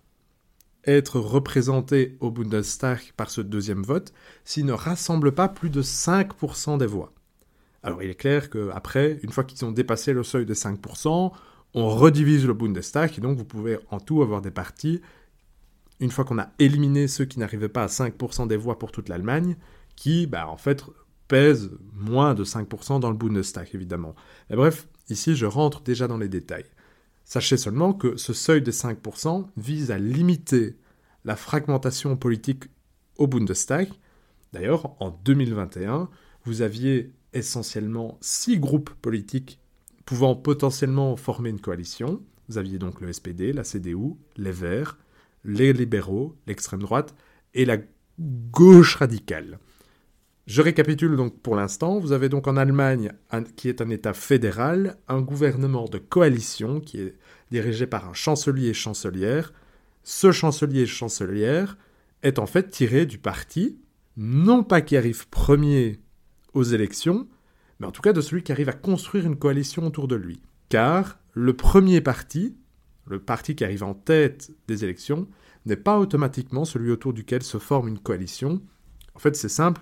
être 0.86 1.20
représentés 1.20 2.18
au 2.20 2.32
Bundestag 2.32 3.14
par 3.18 3.30
ce 3.30 3.42
deuxième 3.42 3.84
vote 3.84 4.14
s'ils 4.44 4.66
ne 4.66 4.74
rassemblent 4.74 5.34
pas 5.34 5.48
plus 5.48 5.70
de 5.70 5.82
5% 5.82 6.78
des 6.78 6.86
voix. 6.86 7.14
Alors 7.84 8.02
il 8.04 8.10
est 8.10 8.16
clair 8.16 8.50
qu'après, 8.50 9.20
une 9.24 9.32
fois 9.32 9.44
qu'ils 9.44 9.64
ont 9.66 9.72
dépassé 9.72 10.14
le 10.14 10.24
seuil 10.24 10.46
de 10.46 10.54
5%, 10.54 11.32
on 11.74 11.90
redivise 11.90 12.46
le 12.46 12.54
Bundestag 12.54 13.14
et 13.18 13.22
donc 13.22 13.38
vous 13.38 13.46
pouvez 13.46 13.78
en 13.92 14.00
tout 14.00 14.22
avoir 14.22 14.42
des 14.42 14.52
partis, 14.52 15.02
une 16.00 16.12
fois 16.12 16.26
qu'on 16.26 16.40
a 16.40 16.50
éliminé 16.60 17.08
ceux 17.08 17.26
qui 17.26 17.40
n'arrivaient 17.40 17.70
pas 17.70 17.84
à 17.84 17.88
5% 17.88 18.48
des 18.48 18.58
voix 18.58 18.80
pour 18.80 18.92
toute 18.92 19.10
l'Allemagne, 19.10 19.56
qui, 19.96 20.28
bah, 20.28 20.48
en 20.48 20.58
fait, 20.58 20.84
pèse 21.28 21.72
moins 21.94 22.34
de 22.34 22.44
5% 22.44 23.00
dans 23.00 23.10
le 23.10 23.18
Bundestag, 23.18 23.70
évidemment. 23.74 24.16
Mais 24.50 24.56
bref, 24.56 24.88
ici, 25.10 25.36
je 25.36 25.46
rentre 25.46 25.82
déjà 25.82 26.08
dans 26.08 26.18
les 26.18 26.30
détails. 26.30 26.66
Sachez 27.24 27.58
seulement 27.58 27.94
que 27.94 28.18
ce 28.18 28.34
seuil 28.34 28.62
de 28.62 28.72
5% 28.72 29.48
vise 29.58 29.92
à 29.92 29.98
limiter 29.98 30.78
la 31.24 31.36
fragmentation 31.36 32.16
politique 32.16 32.66
au 33.18 33.28
Bundestag. 33.28 33.90
D'ailleurs, 34.54 34.96
en 35.02 35.10
2021, 35.10 36.10
vous 36.46 36.62
aviez 36.62 37.14
essentiellement 37.34 38.18
six 38.22 38.60
groupes 38.60 38.92
politiques 39.02 39.60
pouvant 40.06 40.36
potentiellement 40.36 41.16
former 41.16 41.50
une 41.50 41.60
coalition. 41.60 42.22
Vous 42.48 42.60
aviez 42.60 42.78
donc 42.78 43.02
le 43.02 43.12
SPD, 43.12 43.54
la 43.54 43.64
CDU, 43.64 44.14
les 44.38 44.52
Verts, 44.52 45.00
les 45.44 45.74
libéraux, 45.74 46.36
l'extrême 46.46 46.82
droite 46.82 47.16
et 47.56 47.66
la 47.66 47.78
gauche 48.20 48.96
radicale. 48.96 49.60
Je 50.46 50.62
récapitule 50.62 51.16
donc 51.16 51.40
pour 51.40 51.56
l'instant. 51.56 52.00
Vous 52.00 52.12
avez 52.12 52.30
donc 52.30 52.48
en 52.48 52.56
Allemagne, 52.56 53.12
qui 53.56 53.68
est 53.68 53.82
un 53.82 53.90
État 53.90 54.14
fédéral, 54.14 54.98
un 55.08 55.22
gouvernement 55.22 55.86
de 55.86 55.98
coalition 55.98 56.80
qui 56.80 57.02
est 57.02 57.18
dirigé 57.52 57.88
par 57.88 58.08
un 58.08 58.14
chancelier 58.14 58.70
et 58.70 58.74
chancelière. 58.74 59.54
Ce 60.04 60.32
chancelier 60.32 60.82
et 60.82 60.86
chancelière 60.86 61.78
est 62.22 62.38
en 62.38 62.46
fait 62.46 62.70
tiré 62.70 63.08
du 63.08 63.18
parti, 63.18 63.80
non 64.18 64.64
pas 64.64 64.82
qui 64.82 64.98
arrive 64.98 65.28
premier 65.30 66.00
aux 66.54 66.64
élections, 66.64 67.28
mais 67.80 67.88
en 67.88 67.92
tout 67.92 68.04
cas 68.04 68.14
de 68.14 68.22
celui 68.22 68.44
qui 68.44 68.52
arrive 68.52 68.70
à 68.70 68.74
construire 68.74 69.26
une 69.26 69.38
coalition 69.38 69.86
autour 69.86 70.08
de 70.08 70.16
lui. 70.16 70.42
Car 70.70 71.18
le 71.34 71.56
premier 71.56 72.02
parti, 72.02 72.56
le 73.08 73.20
parti 73.20 73.56
qui 73.56 73.64
arrive 73.64 73.84
en 73.84 73.96
tête 73.96 74.52
des 74.68 74.84
élections, 74.84 75.28
n'est 75.66 75.76
pas 75.76 75.98
automatiquement 76.00 76.66
celui 76.66 76.92
autour 76.92 77.14
duquel 77.14 77.42
se 77.42 77.58
forme 77.58 77.88
une 77.88 78.00
coalition. 78.00 78.62
En 79.16 79.20
fait, 79.20 79.36
c'est 79.36 79.50
simple. 79.50 79.82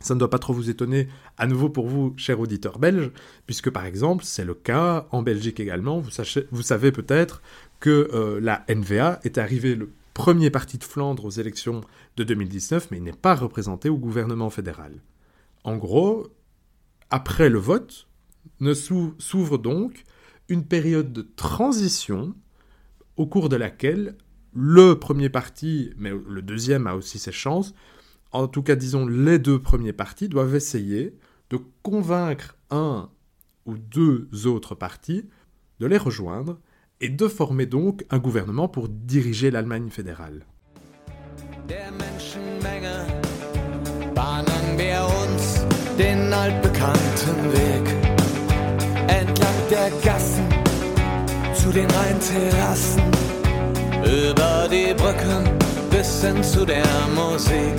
Ça 0.00 0.14
ne 0.14 0.18
doit 0.18 0.30
pas 0.30 0.38
trop 0.38 0.52
vous 0.52 0.68
étonner, 0.68 1.08
à 1.38 1.46
nouveau 1.46 1.68
pour 1.68 1.88
vous, 1.88 2.12
chers 2.16 2.38
auditeurs 2.38 2.78
belges, 2.78 3.10
puisque 3.46 3.70
par 3.70 3.86
exemple, 3.86 4.24
c'est 4.24 4.44
le 4.44 4.54
cas 4.54 5.06
en 5.10 5.22
Belgique 5.22 5.58
également. 5.58 6.00
Vous, 6.00 6.62
savez 6.62 6.92
peut-être 6.92 7.42
que 7.80 8.10
euh, 8.12 8.38
la 8.40 8.64
NVA 8.68 9.20
est 9.24 9.38
arrivée 9.38 9.74
le 9.74 9.90
premier 10.12 10.50
parti 10.50 10.78
de 10.78 10.84
Flandre 10.84 11.24
aux 11.24 11.30
élections 11.30 11.82
de 12.16 12.24
2019, 12.24 12.90
mais 12.90 12.98
il 12.98 13.02
n'est 13.02 13.12
pas 13.12 13.34
représenté 13.34 13.88
au 13.88 13.96
gouvernement 13.96 14.50
fédéral. 14.50 14.92
En 15.64 15.76
gros, 15.76 16.28
après 17.10 17.48
le 17.48 17.58
vote, 17.58 18.06
s'ouvre 19.18 19.58
donc 19.58 20.04
une 20.48 20.64
période 20.64 21.12
de 21.12 21.22
transition 21.22 22.34
au 23.16 23.26
cours 23.26 23.48
de 23.48 23.56
laquelle 23.56 24.16
le 24.54 24.94
premier 24.94 25.28
parti, 25.28 25.92
mais 25.98 26.10
le 26.10 26.40
deuxième 26.40 26.86
a 26.86 26.94
aussi 26.94 27.18
ses 27.18 27.32
chances, 27.32 27.74
en 28.36 28.48
tout 28.48 28.62
cas 28.62 28.76
disons 28.76 29.06
les 29.06 29.38
deux 29.38 29.60
premiers 29.60 29.92
partis 29.92 30.28
doivent 30.28 30.54
essayer 30.54 31.14
de 31.50 31.58
convaincre 31.82 32.56
un 32.70 33.08
ou 33.64 33.78
deux 33.78 34.28
autres 34.44 34.74
partis 34.74 35.28
de 35.80 35.86
les 35.86 35.98
rejoindre 35.98 36.58
et 37.00 37.08
de 37.08 37.28
former 37.28 37.66
donc 37.66 38.04
un 38.10 38.18
gouvernement 38.18 38.68
pour 38.68 38.88
diriger 38.88 39.50
l'Allemagne 39.50 39.90
fédérale. 39.90 40.44
der 41.68 41.90
Menschenmenge 41.92 42.96
bahnen 44.14 44.78
wir 44.78 45.00
uns 45.22 45.64
den 45.98 46.32
altbekannten 46.32 47.38
Weg 47.52 47.84
entlang 49.08 49.60
der 49.70 49.90
Gassen 50.04 50.48
zu 51.54 51.70
den 51.72 51.90
Rheinterrassen 51.90 53.02
über 54.04 54.68
die 54.70 54.94
Brücken 54.94 55.56
bis 55.90 56.22
hin 56.22 56.42
zu 56.42 56.64
der 56.64 56.86
Musik, 57.14 57.78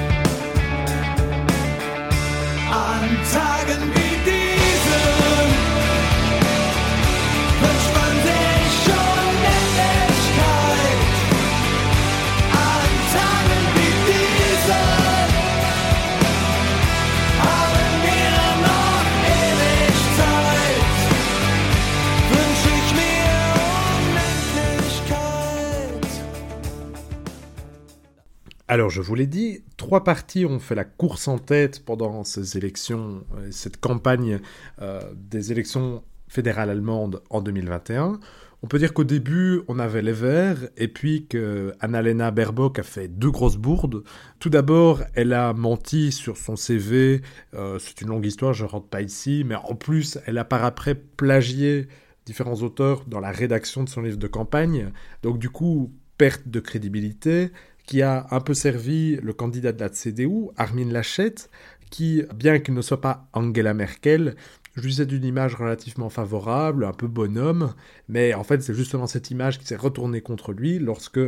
Alors, 28.71 28.89
je 28.89 29.01
vous 29.01 29.15
l'ai 29.15 29.27
dit, 29.27 29.65
trois 29.75 30.05
partis 30.05 30.45
ont 30.45 30.57
fait 30.57 30.75
la 30.75 30.85
course 30.85 31.27
en 31.27 31.37
tête 31.37 31.83
pendant 31.83 32.23
ces 32.23 32.55
élections, 32.55 33.25
euh, 33.35 33.49
cette 33.51 33.75
campagne 33.75 34.39
euh, 34.81 35.01
des 35.13 35.51
élections 35.51 36.05
fédérales 36.29 36.69
allemandes 36.69 37.21
en 37.29 37.41
2021. 37.41 38.17
On 38.63 38.67
peut 38.67 38.79
dire 38.79 38.93
qu'au 38.93 39.03
début, 39.03 39.59
on 39.67 39.77
avait 39.77 40.01
les 40.01 40.13
Verts, 40.13 40.69
et 40.77 40.87
puis 40.87 41.27
que 41.27 41.73
Annalena 41.81 42.31
Baerbock 42.31 42.79
a 42.79 42.83
fait 42.83 43.09
deux 43.09 43.29
grosses 43.29 43.57
bourdes. 43.57 44.05
Tout 44.39 44.49
d'abord, 44.49 45.01
elle 45.15 45.33
a 45.33 45.51
menti 45.51 46.13
sur 46.13 46.37
son 46.37 46.55
CV, 46.55 47.23
euh, 47.53 47.77
c'est 47.77 47.99
une 47.99 48.07
longue 48.07 48.25
histoire, 48.25 48.53
je 48.53 48.63
rentre 48.63 48.87
pas 48.87 49.01
ici, 49.01 49.43
mais 49.45 49.55
en 49.55 49.75
plus, 49.75 50.17
elle 50.27 50.37
a 50.37 50.45
par 50.45 50.63
après 50.63 50.95
plagié 50.95 51.89
différents 52.25 52.61
auteurs 52.61 53.03
dans 53.05 53.19
la 53.19 53.31
rédaction 53.31 53.83
de 53.83 53.89
son 53.89 54.01
livre 54.01 54.15
de 54.15 54.27
campagne. 54.27 54.93
Donc 55.23 55.39
du 55.39 55.49
coup, 55.49 55.91
perte 56.21 56.47
de 56.47 56.59
crédibilité 56.59 57.51
qui 57.91 58.01
a 58.03 58.25
un 58.31 58.39
peu 58.39 58.53
servi 58.53 59.17
le 59.17 59.33
candidat 59.33 59.73
de 59.73 59.81
la 59.81 59.89
CDU, 59.89 60.47
Armin 60.55 60.89
Laschet, 60.89 61.35
qui, 61.89 62.23
bien 62.33 62.59
qu'il 62.59 62.73
ne 62.73 62.81
soit 62.81 63.01
pas 63.01 63.27
Angela 63.33 63.73
Merkel, 63.73 64.37
jouissait 64.77 65.05
d'une 65.05 65.25
image 65.25 65.55
relativement 65.55 66.09
favorable, 66.09 66.85
un 66.85 66.93
peu 66.93 67.07
bonhomme, 67.07 67.73
mais 68.07 68.33
en 68.33 68.45
fait 68.45 68.61
c'est 68.61 68.73
justement 68.73 69.07
cette 69.07 69.29
image 69.29 69.59
qui 69.59 69.65
s'est 69.65 69.75
retournée 69.75 70.21
contre 70.21 70.53
lui 70.53 70.79
lorsque, 70.79 71.19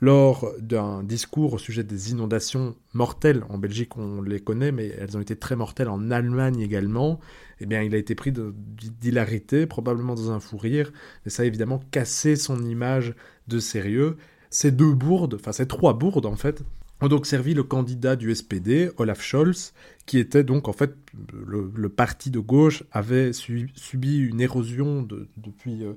lors 0.00 0.52
d'un 0.58 1.04
discours 1.04 1.52
au 1.52 1.58
sujet 1.58 1.84
des 1.84 2.10
inondations 2.10 2.74
mortelles, 2.92 3.44
en 3.48 3.58
Belgique 3.58 3.96
on 3.96 4.20
les 4.20 4.40
connaît, 4.40 4.72
mais 4.72 4.88
elles 4.98 5.16
ont 5.16 5.20
été 5.20 5.36
très 5.36 5.54
mortelles 5.54 5.88
en 5.88 6.10
Allemagne 6.10 6.58
également, 6.58 7.20
eh 7.60 7.66
bien 7.66 7.82
il 7.82 7.94
a 7.94 7.98
été 7.98 8.16
pris 8.16 8.32
d'hilarité, 8.32 9.68
probablement 9.68 10.16
dans 10.16 10.32
un 10.32 10.40
fou 10.40 10.56
rire, 10.56 10.92
et 11.24 11.30
ça 11.30 11.44
a 11.44 11.46
évidemment 11.46 11.80
cassé 11.92 12.34
son 12.34 12.64
image 12.64 13.14
de 13.46 13.60
sérieux, 13.60 14.16
ces 14.54 14.70
deux 14.70 14.92
bourdes, 14.92 15.34
enfin 15.34 15.52
ces 15.52 15.66
trois 15.66 15.94
bourdes 15.94 16.26
en 16.26 16.36
fait, 16.36 16.62
ont 17.00 17.08
donc 17.08 17.26
servi 17.26 17.54
le 17.54 17.64
candidat 17.64 18.14
du 18.16 18.32
SPD, 18.34 18.90
Olaf 18.98 19.20
Scholz, 19.20 19.72
qui 20.06 20.18
était 20.18 20.44
donc 20.44 20.68
en 20.68 20.72
fait 20.72 20.94
le, 21.32 21.88
parti 21.88 22.30
de 22.30 22.38
gauche 22.38 22.84
avait 22.92 23.32
su- 23.32 23.70
subi 23.74 24.18
une 24.18 24.40
érosion 24.40 25.02
de- 25.02 25.28
depuis 25.36 25.82
euh, 25.84 25.94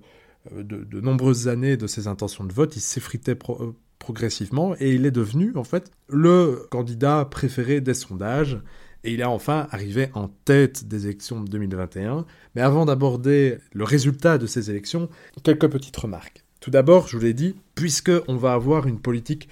de, 0.64 0.84
de 0.84 1.02
nombreuses 1.02 1.48
années 1.48 1.78
de 1.78 1.86
ses 1.88 2.08
intentions 2.08 2.44
de 2.46 2.54
vote. 2.54 2.76
Il 2.76 2.80
s'effritait 2.82 3.38
euh, 3.50 3.72
progressivement 4.00 4.76
et 4.80 4.96
il 4.96 5.06
est 5.06 5.12
devenu 5.12 5.52
en 5.56 5.64
fait 5.64 5.92
le 6.10 6.66
candidat 6.72 7.26
préféré 7.26 7.80
des 7.80 7.94
sondages. 7.94 8.60
Et 9.04 9.14
il 9.14 9.22
est 9.22 9.26
enfin 9.26 9.68
arrivé 9.70 10.10
en 10.16 10.28
tête 10.28 10.88
des 10.88 11.06
élections 11.06 11.42
de 11.42 11.48
2021. 11.50 12.26
Mais 12.56 12.62
avant 12.62 12.86
d'aborder 12.86 13.60
le 13.72 13.84
résultat 13.84 14.38
de 14.40 14.48
ces 14.48 14.70
élections, 14.72 15.08
quelques 15.44 15.70
petites 15.70 15.96
remarques. 15.96 16.44
Tout 16.68 16.72
d'abord, 16.72 17.08
je 17.08 17.16
vous 17.16 17.24
l'ai 17.24 17.34
dit, 17.34 17.56
puisque 17.76 18.12
on 18.28 18.36
va 18.36 18.52
avoir 18.52 18.88
une 18.88 19.00
politique 19.00 19.48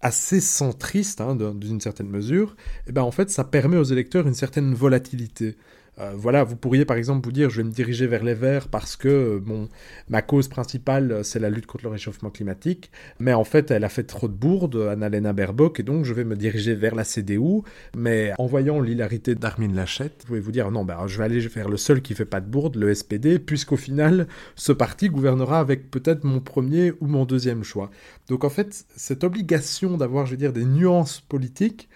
assez 0.00 0.40
centriste, 0.40 1.20
hein, 1.20 1.36
d'une 1.36 1.80
certaine 1.80 2.08
mesure, 2.08 2.56
eh 2.88 2.92
ben 2.92 3.02
en 3.02 3.12
fait, 3.12 3.30
ça 3.30 3.44
permet 3.44 3.76
aux 3.76 3.84
électeurs 3.84 4.26
une 4.26 4.34
certaine 4.34 4.74
volatilité. 4.74 5.54
Euh, 5.98 6.12
voilà, 6.14 6.44
vous 6.44 6.56
pourriez 6.56 6.84
par 6.84 6.98
exemple 6.98 7.24
vous 7.24 7.32
dire, 7.32 7.48
je 7.48 7.58
vais 7.58 7.64
me 7.64 7.72
diriger 7.72 8.06
vers 8.06 8.22
les 8.22 8.34
Verts 8.34 8.68
parce 8.68 8.96
que 8.96 9.08
euh, 9.08 9.40
bon, 9.40 9.68
ma 10.10 10.20
cause 10.20 10.46
principale, 10.46 11.10
euh, 11.10 11.22
c'est 11.22 11.38
la 11.38 11.48
lutte 11.48 11.64
contre 11.64 11.84
le 11.84 11.90
réchauffement 11.90 12.28
climatique, 12.28 12.90
mais 13.18 13.32
en 13.32 13.44
fait, 13.44 13.70
elle 13.70 13.82
a 13.82 13.88
fait 13.88 14.04
trop 14.04 14.28
de 14.28 14.34
bourdes, 14.34 14.76
Annalena 14.76 15.32
Baerbock, 15.32 15.80
et 15.80 15.82
donc 15.82 16.04
je 16.04 16.12
vais 16.12 16.24
me 16.24 16.36
diriger 16.36 16.74
vers 16.74 16.94
la 16.94 17.04
CDU, 17.04 17.62
mais 17.96 18.32
en 18.38 18.46
voyant 18.46 18.80
l'hilarité 18.80 19.34
d'Armin 19.34 19.72
Laschet, 19.72 20.10
vous 20.20 20.26
pouvez 20.26 20.40
vous 20.40 20.52
dire, 20.52 20.70
non, 20.70 20.84
ben, 20.84 21.06
je 21.06 21.16
vais 21.16 21.24
aller 21.24 21.40
vers 21.40 21.70
le 21.70 21.78
seul 21.78 22.02
qui 22.02 22.14
fait 22.14 22.26
pas 22.26 22.40
de 22.40 22.46
bourde, 22.46 22.76
le 22.76 22.94
SPD, 22.94 23.38
puisqu'au 23.38 23.76
final, 23.76 24.26
ce 24.54 24.72
parti 24.72 25.08
gouvernera 25.08 25.60
avec 25.60 25.90
peut-être 25.90 26.24
mon 26.24 26.40
premier 26.40 26.92
ou 27.00 27.06
mon 27.06 27.24
deuxième 27.24 27.64
choix. 27.64 27.90
Donc 28.28 28.44
en 28.44 28.50
fait, 28.50 28.84
cette 28.96 29.24
obligation 29.24 29.96
d'avoir, 29.96 30.26
je 30.26 30.32
veux 30.32 30.36
dire, 30.36 30.52
des 30.52 30.66
nuances 30.66 31.20
politiques 31.20 31.88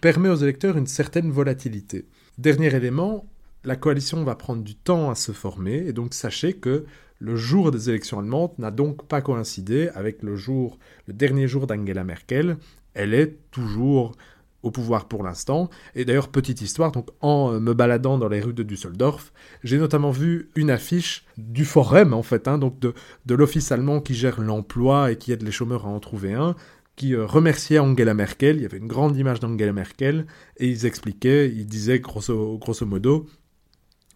permet 0.00 0.28
aux 0.28 0.36
électeurs 0.36 0.76
une 0.76 0.86
certaine 0.86 1.30
volatilité. 1.30 2.06
Dernier 2.36 2.74
élément, 2.74 3.26
la 3.64 3.76
coalition 3.76 4.24
va 4.24 4.34
prendre 4.34 4.62
du 4.62 4.74
temps 4.74 5.10
à 5.10 5.14
se 5.14 5.32
former, 5.32 5.86
et 5.86 5.92
donc 5.92 6.14
sachez 6.14 6.54
que 6.54 6.84
le 7.18 7.36
jour 7.36 7.70
des 7.70 7.88
élections 7.88 8.18
allemandes 8.18 8.52
n'a 8.58 8.70
donc 8.70 9.06
pas 9.06 9.22
coïncidé 9.22 9.88
avec 9.94 10.22
le 10.22 10.36
jour, 10.36 10.78
le 11.06 11.14
dernier 11.14 11.48
jour 11.48 11.66
d'Angela 11.66 12.04
Merkel. 12.04 12.58
Elle 12.92 13.14
est 13.14 13.38
toujours 13.50 14.12
au 14.62 14.70
pouvoir 14.70 15.06
pour 15.06 15.22
l'instant. 15.22 15.70
Et 15.94 16.04
d'ailleurs, 16.04 16.28
petite 16.28 16.60
histoire, 16.60 16.90
donc 16.90 17.08
en 17.20 17.60
me 17.60 17.72
baladant 17.74 18.18
dans 18.18 18.28
les 18.28 18.40
rues 18.40 18.54
de 18.54 18.62
Düsseldorf, 18.62 19.32
j'ai 19.62 19.78
notamment 19.78 20.10
vu 20.10 20.50
une 20.56 20.70
affiche 20.70 21.24
du 21.36 21.64
Forum, 21.64 22.14
en 22.14 22.22
fait, 22.22 22.48
hein, 22.48 22.58
donc 22.58 22.78
de, 22.80 22.94
de 23.26 23.34
l'office 23.34 23.70
allemand 23.72 24.00
qui 24.00 24.14
gère 24.14 24.40
l'emploi 24.40 25.12
et 25.12 25.16
qui 25.16 25.32
aide 25.32 25.42
les 25.42 25.52
chômeurs 25.52 25.86
à 25.86 25.90
en 25.90 26.00
trouver 26.00 26.32
un, 26.32 26.56
qui 26.96 27.14
euh, 27.14 27.26
remerciait 27.26 27.78
Angela 27.78 28.14
Merkel. 28.14 28.56
Il 28.56 28.62
y 28.62 28.66
avait 28.66 28.78
une 28.78 28.88
grande 28.88 29.16
image 29.16 29.40
d'Angela 29.40 29.72
Merkel 29.72 30.26
et 30.56 30.68
ils 30.68 30.86
expliquaient, 30.86 31.48
ils 31.48 31.66
disaient 31.66 32.00
grosso 32.00 32.86
modo, 32.86 33.26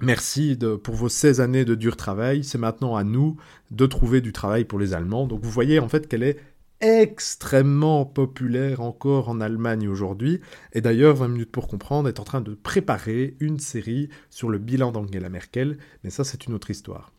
Merci 0.00 0.56
pour 0.84 0.94
vos 0.94 1.08
16 1.08 1.40
années 1.40 1.64
de 1.64 1.74
dur 1.74 1.96
travail. 1.96 2.44
C'est 2.44 2.58
maintenant 2.58 2.94
à 2.94 3.02
nous 3.02 3.36
de 3.72 3.84
trouver 3.84 4.20
du 4.20 4.32
travail 4.32 4.64
pour 4.64 4.78
les 4.78 4.94
Allemands. 4.94 5.26
Donc 5.26 5.42
vous 5.42 5.50
voyez 5.50 5.80
en 5.80 5.88
fait 5.88 6.06
qu'elle 6.06 6.22
est 6.22 6.38
extrêmement 6.80 8.04
populaire 8.04 8.80
encore 8.80 9.28
en 9.28 9.40
Allemagne 9.40 9.88
aujourd'hui. 9.88 10.40
Et 10.72 10.80
d'ailleurs, 10.80 11.16
20 11.16 11.28
minutes 11.28 11.50
pour 11.50 11.66
comprendre 11.66 12.08
est 12.08 12.20
en 12.20 12.24
train 12.24 12.40
de 12.40 12.54
préparer 12.54 13.36
une 13.40 13.58
série 13.58 14.08
sur 14.30 14.48
le 14.48 14.58
bilan 14.58 14.92
d'Angela 14.92 15.28
Merkel, 15.28 15.78
mais 16.04 16.10
ça 16.10 16.22
c'est 16.22 16.46
une 16.46 16.54
autre 16.54 16.70
histoire. 16.70 17.12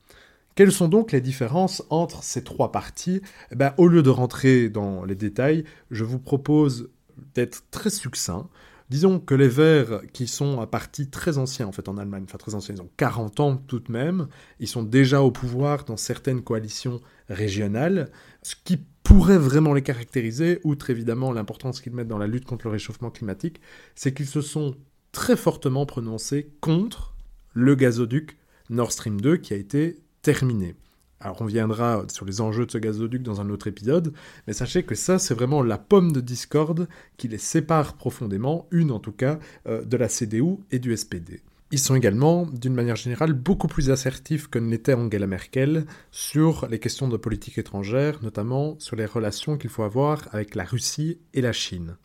Quelles 0.56 0.72
sont 0.72 0.88
donc 0.88 1.12
les 1.12 1.22
différences 1.22 1.84
entre 1.90 2.24
ces 2.24 2.44
trois 2.44 2.72
parties? 2.72 3.22
Eh 3.52 3.56
ben, 3.56 3.74
Au 3.78 3.88
lieu 3.88 4.04
de 4.04 4.10
rentrer 4.10 4.70
dans 4.70 5.04
les 5.04 5.16
détails, 5.16 5.66
je 5.92 6.06
vous 6.06 6.20
propose 6.20 6.90
d'être 7.36 7.64
très 7.72 7.90
succinct. 7.90 8.50
Disons 8.90 9.20
que 9.20 9.36
les 9.36 9.48
Verts, 9.48 10.02
qui 10.14 10.28
sont 10.28 10.60
un 10.62 10.66
parti 10.66 11.10
très 11.10 11.38
ancien 11.38 11.68
en 11.68 11.72
fait 11.72 11.88
en 11.88 11.98
Allemagne, 11.98 12.24
enfin 12.26 12.40
très 12.40 12.56
ancien, 12.56 12.74
ils 12.74 12.82
ont 12.82 12.90
40 12.98 13.40
ans 13.40 13.58
tout 13.58 13.80
de 13.80 13.92
même, 13.92 14.28
ils 14.60 14.68
sont 14.68 14.82
déjà 14.82 15.22
au 15.22 15.30
pouvoir 15.32 15.86
dans 15.86 15.98
certaines 15.98 16.42
coalitions 16.42 17.00
régionales, 17.30 18.10
ce 18.42 18.56
qui 18.64 18.80
pourrait 19.04 19.38
vraiment 19.38 19.74
les 19.74 19.84
caractériser, 19.84 20.60
outre 20.64 20.90
évidemment 20.90 21.32
l'importance 21.32 21.82
qu'ils 21.82 21.94
mettent 21.94 22.08
dans 22.08 22.18
la 22.18 22.28
lutte 22.28 22.46
contre 22.46 22.66
le 22.66 22.72
réchauffement 22.72 23.12
climatique, 23.12 23.62
c'est 23.94 24.14
qu'ils 24.14 24.28
se 24.28 24.42
sont 24.42 24.76
très 25.12 25.36
fortement 25.36 25.86
prononcés 25.86 26.52
contre 26.60 27.16
le 27.54 27.76
gazoduc 27.76 28.38
Nord 28.70 28.92
Stream 28.92 29.22
2 29.22 29.38
qui 29.38 29.54
a 29.54 29.58
été 29.58 30.00
terminé. 30.22 30.76
Alors 31.22 31.42
on 31.42 31.46
viendra 31.46 32.06
sur 32.12 32.26
les 32.26 32.40
enjeux 32.40 32.66
de 32.66 32.72
ce 32.72 32.78
gazoduc 32.78 33.24
dans 33.24 33.42
un 33.42 33.50
autre 33.50 33.68
épisode, 33.68 34.14
mais 34.48 34.54
sachez 34.54 34.84
que 34.84 34.96
ça 34.96 35.20
c'est 35.20 35.34
vraiment 35.34 35.62
la 35.62 35.78
pomme 35.78 36.14
de 36.14 36.22
discorde 36.22 36.88
qui 37.18 37.28
les 37.28 37.38
sépare 37.38 37.94
profondément, 37.94 38.68
une 38.72 38.92
en 38.92 39.00
tout 39.00 39.12
cas, 39.12 39.40
euh, 39.68 39.84
de 39.84 39.98
la 39.98 40.08
CDU 40.08 40.58
et 40.72 40.80
du 40.80 40.96
SPD. 40.96 41.42
Ils 41.72 41.80
sont 41.80 41.94
également, 41.94 42.48
d'une 42.48 42.74
manière 42.74 42.96
générale, 42.96 43.34
beaucoup 43.34 43.68
plus 43.68 43.92
assertifs 43.92 44.48
que 44.48 44.58
ne 44.58 44.72
l'était 44.72 44.96
Angela 44.96 45.28
Merkel 45.28 45.86
sur 46.10 46.68
les 46.68 46.80
questions 46.80 47.08
de 47.08 47.18
politique 47.18 47.60
étrangère, 47.60 48.24
notamment 48.24 48.76
sur 48.80 48.96
les 48.96 49.06
relations 49.06 49.56
qu'il 49.56 49.70
faut 49.70 49.84
avoir 49.84 50.28
avec 50.32 50.56
la 50.56 50.64
Russie 50.64 51.20
et 51.36 51.42
la 51.42 51.54
Chine. 51.54 51.96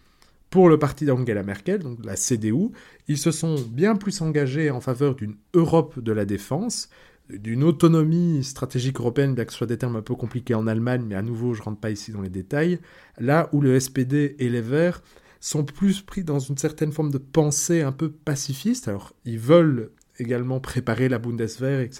Pour 0.50 0.68
le 0.68 0.78
parti 0.78 1.06
d'Angela 1.06 1.42
Merkel, 1.42 1.82
donc 1.82 2.04
la 2.04 2.14
CDU, 2.14 2.72
ils 3.08 3.16
se 3.16 3.30
sont 3.30 3.56
bien 3.70 3.96
plus 3.96 4.20
engagés 4.20 4.70
en 4.70 4.80
faveur 4.80 5.14
d'une 5.14 5.36
Europe 5.54 5.98
de 5.98 6.12
la 6.12 6.26
défense, 6.26 6.90
d'une 7.30 7.64
autonomie 7.64 8.44
stratégique 8.44 9.00
européenne, 9.00 9.34
bien 9.34 9.44
que 9.44 9.52
ce 9.52 9.58
soit 9.58 9.66
des 9.66 9.78
termes 9.78 9.96
un 9.96 10.02
peu 10.02 10.14
compliqués 10.14 10.54
en 10.54 10.66
Allemagne, 10.66 11.04
mais 11.06 11.14
à 11.14 11.22
nouveau, 11.22 11.54
je 11.54 11.62
rentre 11.62 11.80
pas 11.80 11.90
ici 11.90 12.12
dans 12.12 12.20
les 12.20 12.28
détails, 12.28 12.80
là 13.18 13.48
où 13.52 13.60
le 13.60 13.78
SPD 13.78 14.36
et 14.38 14.48
les 14.48 14.60
Verts 14.60 15.02
sont 15.40 15.64
plus 15.64 16.00
pris 16.00 16.24
dans 16.24 16.38
une 16.38 16.56
certaine 16.56 16.92
forme 16.92 17.10
de 17.10 17.18
pensée 17.18 17.82
un 17.82 17.92
peu 17.92 18.10
pacifiste. 18.10 18.88
Alors, 18.88 19.12
ils 19.24 19.38
veulent 19.38 19.90
également 20.18 20.60
préparer 20.60 21.08
la 21.08 21.18
Bundeswehr, 21.18 21.80
et 21.80 21.90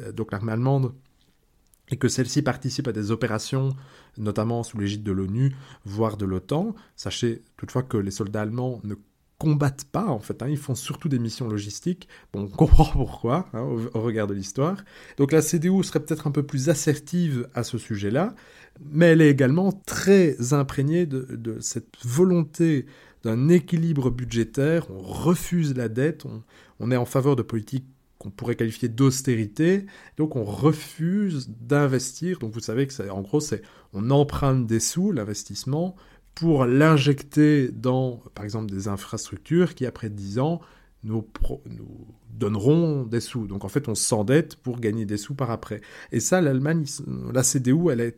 euh, 0.00 0.12
donc 0.12 0.32
l'armée 0.32 0.52
allemande, 0.52 0.92
et 1.90 1.96
que 1.96 2.08
celle-ci 2.08 2.42
participe 2.42 2.88
à 2.88 2.92
des 2.92 3.10
opérations, 3.10 3.70
notamment 4.18 4.62
sous 4.62 4.78
l'égide 4.78 5.02
de 5.02 5.12
l'ONU, 5.12 5.54
voire 5.84 6.16
de 6.16 6.24
l'OTAN. 6.24 6.74
Sachez 6.96 7.42
toutefois 7.56 7.82
que 7.82 7.96
les 7.96 8.10
soldats 8.10 8.42
allemands 8.42 8.80
ne 8.84 8.94
combattent 9.42 9.86
pas, 9.90 10.06
en 10.06 10.20
fait. 10.20 10.40
Hein. 10.40 10.48
ils 10.48 10.56
font 10.56 10.76
surtout 10.76 11.08
des 11.08 11.18
missions 11.18 11.48
logistiques. 11.48 12.06
On 12.32 12.46
comprend 12.46 12.84
pourquoi, 12.92 13.48
hein, 13.52 13.62
au, 13.62 14.00
regard 14.00 14.28
de 14.28 14.34
l'histoire. 14.34 14.84
Donc 15.16 15.32
la 15.32 15.42
CDU 15.42 15.82
serait 15.82 15.98
peut-être 15.98 16.28
un 16.28 16.30
peu 16.30 16.44
plus 16.44 16.68
assertive 16.68 17.48
à 17.52 17.64
ce 17.64 17.76
sujet-là, 17.76 18.36
mais 18.88 19.06
elle 19.06 19.20
est 19.20 19.30
également 19.30 19.72
très 19.72 20.52
imprégnée 20.52 21.06
de, 21.06 21.58
cette 21.60 21.96
volonté 22.04 22.86
d'un 23.24 23.48
équilibre 23.48 24.10
budgétaire. 24.10 24.86
On 24.90 25.00
refuse 25.00 25.74
la 25.74 25.88
dette, 25.88 26.24
on, 26.78 26.90
est 26.92 26.96
en 26.96 27.04
faveur 27.04 27.34
de 27.34 27.42
politiques 27.42 27.86
qu'on 28.18 28.30
pourrait 28.30 28.54
qualifier 28.54 28.88
d'austérité, 28.88 29.86
donc 30.16 30.36
on 30.36 30.44
refuse 30.44 31.48
d'investir. 31.48 32.38
Donc 32.38 32.52
vous 32.52 32.60
savez 32.60 32.86
que 32.86 33.10
en 33.10 33.22
gros, 33.22 33.40
c'est 33.40 33.62
on 33.92 34.10
emprunte 34.10 34.68
des 34.68 34.78
sous, 34.78 35.10
l'investissement, 35.10 35.96
pour 36.34 36.64
l'injecter 36.64 37.68
dans, 37.70 38.22
par 38.34 38.44
exemple, 38.44 38.70
des 38.70 38.88
infrastructures 38.88 39.74
qui, 39.74 39.86
après 39.86 40.10
10 40.10 40.38
ans, 40.38 40.60
nous, 41.04 41.26
donneront 42.30 43.04
des 43.04 43.20
sous. 43.20 43.46
Donc 43.46 43.64
en 43.64 43.68
fait, 43.68 43.88
on 43.88 43.94
s'endette 43.94 44.56
pour 44.56 44.80
gagner 44.80 45.04
des 45.04 45.16
sous 45.16 45.34
par 45.34 45.50
après. 45.50 45.80
Et 46.10 46.20
ça, 46.20 46.40
l'Allemagne, 46.40 46.84
la 47.32 47.42
CDU, 47.42 47.90
elle, 47.90 48.14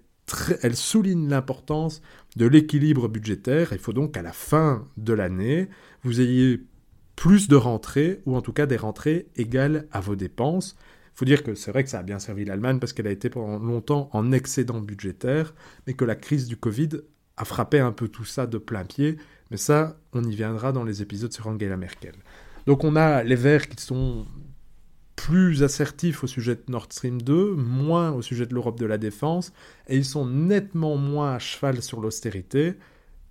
elle 0.62 0.77
souligne 0.77 1.29
l'importance 1.29 2.03
de 2.37 2.46
l'équilibre 2.46 3.09
budgétaire. 3.09 3.72
Il 3.72 3.79
faut 3.79 3.92
donc 3.92 4.12
qu'à 4.14 4.22
la 4.22 4.33
fin 4.33 4.87
de 4.96 5.12
l'année, 5.12 5.68
vous 6.03 6.20
ayez 6.20 6.62
plus 7.16 7.48
de 7.48 7.57
rentrées, 7.57 8.20
ou 8.27 8.37
en 8.37 8.42
tout 8.42 8.53
cas 8.53 8.66
des 8.66 8.77
rentrées 8.77 9.29
égales 9.37 9.87
à 9.92 10.00
vos 10.00 10.16
dépenses. 10.16 10.77
Il 11.14 11.18
faut 11.18 11.24
dire 11.24 11.44
que 11.44 11.55
c'est 11.55 11.70
vrai 11.70 11.85
que 11.85 11.90
ça 11.90 12.00
a 12.00 12.03
bien 12.03 12.18
servi 12.18 12.44
l'Allemagne 12.44 12.81
parce 12.81 12.92
qu'elle 12.92 13.07
a 13.07 13.12
été 13.12 13.31
pendant 13.31 13.59
longtemps 13.59 14.09
en 14.12 14.33
excédent 14.33 14.81
budgétaire, 14.81 15.55
mais 15.87 15.94
que 15.94 16.05
la 16.05 16.16
crise 16.16 16.48
du 16.48 16.57
Covid 16.57 16.88
a 17.37 17.44
frappé 17.44 17.81
un 17.81 17.92
peu 17.92 18.09
tout 18.09 18.25
ça 18.25 18.47
de 18.47 18.59
plein 18.59 18.85
pied, 18.85 19.16
mais 19.51 19.57
ça, 19.57 19.97
on 20.12 20.25
y 20.25 20.35
viendra 20.35 20.73
dans 20.73 20.85
les 20.85 21.03
épisodes 21.03 21.33
sur 21.33 21.47
Angela 21.47 21.77
Merkel. 21.77 22.14
Donc 22.66 22.85
on 22.85 22.97
a 22.97 23.23
les 23.23 23.35
Verts 23.35 23.68
qui 23.68 23.83
sont 23.83 24.27
plus 25.16 25.62
assertifs 25.62 26.25
au 26.25 26.27
sujet 26.27 26.55
de 26.55 26.62
Nord 26.68 26.87
Stream 26.90 27.23
2, 27.23 27.55
moins 27.55 28.12
au 28.12 28.23
sujet 28.23 28.47
de 28.47 28.55
l'Europe 28.55 28.79
de 28.79 28.87
la 28.87 28.99
défense, 28.99 29.53
et 29.88 29.97
ils 29.97 30.05
sont 30.05 30.27
nettement 30.27 30.97
moins 30.97 31.35
à 31.35 31.38
cheval 31.38 31.83
sur 31.83 32.01
l'austérité. 32.01 32.75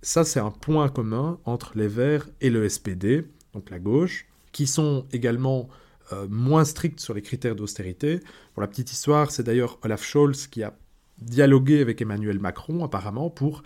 Ça, 0.02 0.24
c'est 0.24 0.40
un 0.40 0.50
point 0.50 0.88
commun 0.88 1.38
entre 1.44 1.72
les 1.76 1.88
Verts 1.88 2.28
et 2.40 2.50
le 2.50 2.68
SPD, 2.68 3.26
donc 3.52 3.70
la 3.70 3.78
gauche, 3.78 4.26
qui 4.52 4.66
sont 4.66 5.06
également 5.12 5.68
euh, 6.12 6.26
moins 6.28 6.64
stricts 6.64 7.00
sur 7.00 7.14
les 7.14 7.22
critères 7.22 7.56
d'austérité. 7.56 8.20
Pour 8.52 8.60
la 8.60 8.68
petite 8.68 8.92
histoire, 8.92 9.30
c'est 9.30 9.42
d'ailleurs 9.42 9.78
Olaf 9.82 10.04
Scholz 10.04 10.46
qui 10.46 10.62
a 10.62 10.74
dialogué 11.18 11.80
avec 11.80 12.00
Emmanuel 12.02 12.38
Macron, 12.38 12.84
apparemment, 12.84 13.30
pour 13.30 13.62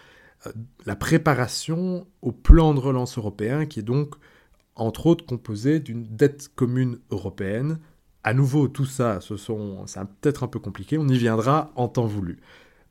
la 0.87 0.97
préparation 0.97 2.07
au 2.23 2.33
plan 2.33 2.75
de 2.75 2.81
relance 2.81 3.19
européen 3.19 3.67
qui 3.67 3.81
est 3.81 3.83
donc 3.83 4.15
entre 4.79 5.07
autres 5.07 5.27
composé 5.27 5.81
d'une 5.81 6.05
dette 6.05 6.49
commune 6.55 7.01
européenne. 7.11 7.79
À 8.25 8.35
nouveau, 8.35 8.69
tout 8.69 8.87
ça, 8.87 9.21
ce 9.21 9.37
sont, 9.37 9.87
c'est 9.87 10.01
peut-être 10.21 10.45
un 10.45 10.49
peu 10.49 10.59
compliqué, 10.59 10.99
on 10.99 11.09
y 11.09 11.19
viendra 11.19 11.73
en 11.77 11.89
temps 11.89 12.07
voulu. 12.07 12.39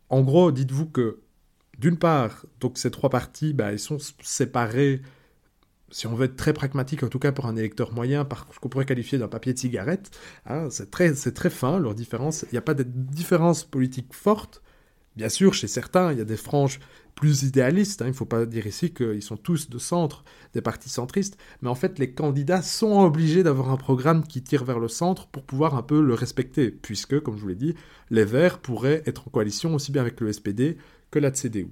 En 0.09 0.21
gros, 0.21 0.51
dites-vous 0.51 0.87
que, 0.87 1.19
d'une 1.77 1.97
part, 1.97 2.45
donc 2.59 2.77
ces 2.77 2.91
trois 2.91 3.09
parties, 3.09 3.53
bah, 3.53 3.71
ils 3.71 3.79
sont 3.79 3.97
séparés, 4.21 5.01
si 5.91 6.07
on 6.07 6.15
veut 6.15 6.25
être 6.25 6.35
très 6.35 6.53
pragmatique, 6.53 7.03
en 7.03 7.07
tout 7.07 7.19
cas 7.19 7.31
pour 7.31 7.45
un 7.45 7.55
électeur 7.55 7.93
moyen, 7.93 8.25
par 8.25 8.47
ce 8.53 8.59
qu'on 8.59 8.69
pourrait 8.69 8.85
qualifier 8.85 9.17
d'un 9.17 9.27
papier 9.27 9.53
de 9.53 9.59
cigarette. 9.59 10.11
Hein, 10.45 10.69
c'est 10.69 10.91
très, 10.91 11.13
c'est 11.13 11.33
très 11.33 11.49
fin, 11.49 11.79
leur 11.79 11.93
différence. 11.93 12.43
Il 12.43 12.53
n'y 12.53 12.57
a 12.57 12.61
pas 12.61 12.73
de 12.73 12.83
différence 12.83 13.63
politique 13.63 14.13
forte. 14.13 14.61
Bien 15.15 15.29
sûr, 15.29 15.53
chez 15.53 15.67
certains, 15.67 16.11
il 16.11 16.17
y 16.17 16.21
a 16.21 16.25
des 16.25 16.37
franges 16.37 16.79
plus 17.17 17.43
idéalistes. 17.43 18.01
Hein. 18.01 18.05
Il 18.05 18.11
ne 18.11 18.15
faut 18.15 18.25
pas 18.25 18.45
dire 18.45 18.67
ici 18.67 18.93
qu'ils 18.93 19.23
sont 19.23 19.35
tous 19.35 19.69
de 19.69 19.79
centre, 19.79 20.23
des 20.53 20.61
partis 20.61 20.89
centristes, 20.89 21.37
mais 21.61 21.69
en 21.69 21.75
fait 21.75 21.99
les 21.99 22.13
candidats 22.13 22.61
sont 22.61 23.01
obligés 23.01 23.43
d'avoir 23.43 23.71
un 23.71 23.75
programme 23.75 24.25
qui 24.25 24.41
tire 24.41 24.63
vers 24.63 24.79
le 24.79 24.87
centre 24.87 25.27
pour 25.27 25.43
pouvoir 25.43 25.75
un 25.75 25.81
peu 25.81 25.99
le 26.01 26.13
respecter, 26.13 26.71
puisque, 26.71 27.19
comme 27.19 27.35
je 27.35 27.41
vous 27.41 27.47
l'ai 27.49 27.55
dit, 27.55 27.73
les 28.11 28.23
Verts 28.23 28.59
pourraient 28.59 29.03
être 29.05 29.27
en 29.27 29.31
coalition 29.31 29.73
aussi 29.73 29.91
bien 29.91 30.03
avec 30.03 30.21
le 30.21 30.31
SPD 30.31 30.77
que 31.11 31.19
la 31.19 31.31
CDU. 31.31 31.71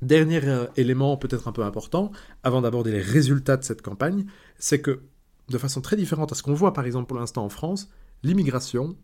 Dernier 0.00 0.42
euh, 0.44 0.66
élément 0.76 1.16
peut-être 1.16 1.48
un 1.48 1.52
peu 1.52 1.64
important, 1.64 2.12
avant 2.42 2.62
d'aborder 2.62 2.92
les 2.92 3.02
résultats 3.02 3.56
de 3.56 3.64
cette 3.64 3.82
campagne, 3.82 4.24
c'est 4.58 4.80
que, 4.80 5.00
de 5.48 5.58
façon 5.58 5.80
très 5.80 5.96
différente 5.96 6.32
à 6.32 6.34
ce 6.36 6.42
qu'on 6.42 6.54
voit 6.54 6.72
par 6.72 6.86
exemple 6.86 7.08
pour 7.08 7.18
l'instant 7.18 7.44
en 7.44 7.50
France, 7.50 7.90
l'immigration 8.22 8.96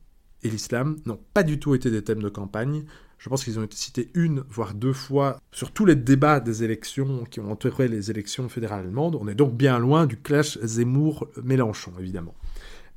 et 0.46 0.50
l'islam 0.50 0.96
n'ont 1.04 1.20
pas 1.34 1.42
du 1.42 1.58
tout 1.58 1.74
été 1.74 1.90
des 1.90 2.02
thèmes 2.02 2.22
de 2.22 2.28
campagne. 2.28 2.84
Je 3.18 3.28
pense 3.28 3.44
qu'ils 3.44 3.58
ont 3.58 3.62
été 3.62 3.76
cités 3.76 4.10
une, 4.14 4.44
voire 4.48 4.74
deux 4.74 4.92
fois 4.92 5.40
sur 5.50 5.72
tous 5.72 5.86
les 5.86 5.96
débats 5.96 6.40
des 6.40 6.64
élections 6.64 7.24
qui 7.24 7.40
ont 7.40 7.50
entouré 7.50 7.88
les 7.88 8.10
élections 8.10 8.48
fédérales 8.48 8.80
allemandes. 8.80 9.16
On 9.20 9.28
est 9.28 9.34
donc 9.34 9.54
bien 9.54 9.78
loin 9.78 10.06
du 10.06 10.18
clash 10.18 10.58
Zemmour-Mélenchon, 10.58 11.92
évidemment. 11.98 12.34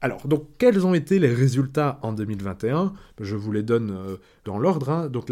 Alors, 0.01 0.27
donc, 0.27 0.47
quels 0.57 0.85
ont 0.85 0.93
été 0.93 1.19
les 1.19 1.33
résultats 1.33 1.99
en 2.03 2.13
2021 2.13 2.93
Je 3.19 3.35
vous 3.35 3.51
les 3.51 3.63
donne 3.63 3.91
euh, 3.91 4.15
dans 4.45 4.57
l'ordre. 4.57 4.89
Hein. 4.89 5.09
Donc, 5.09 5.29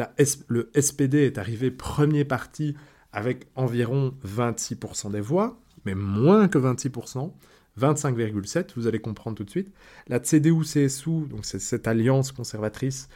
le 0.48 0.70
SPD 0.78 1.26
est 1.26 1.38
arrivé 1.38 1.72
premier 1.72 2.26
parti 2.26 2.76
avec 3.14 3.48
environ 3.56 4.14
26% 4.26 5.12
des 5.12 5.22
voix, 5.22 5.60
mais 5.86 5.96
moins 5.96 6.48
que 6.48 6.58
26%. 6.58 7.32
25,7, 7.80 8.72
vous 8.76 8.88
allez 8.88 9.00
comprendre 9.00 9.38
tout 9.38 9.44
de 9.44 9.50
suite. 9.50 9.72
La 10.08 10.20
CDU-CSU, 10.20 11.28
donc 11.28 11.46
cette 11.46 11.88
alliance 11.88 12.32
conservatrice, 12.32 13.10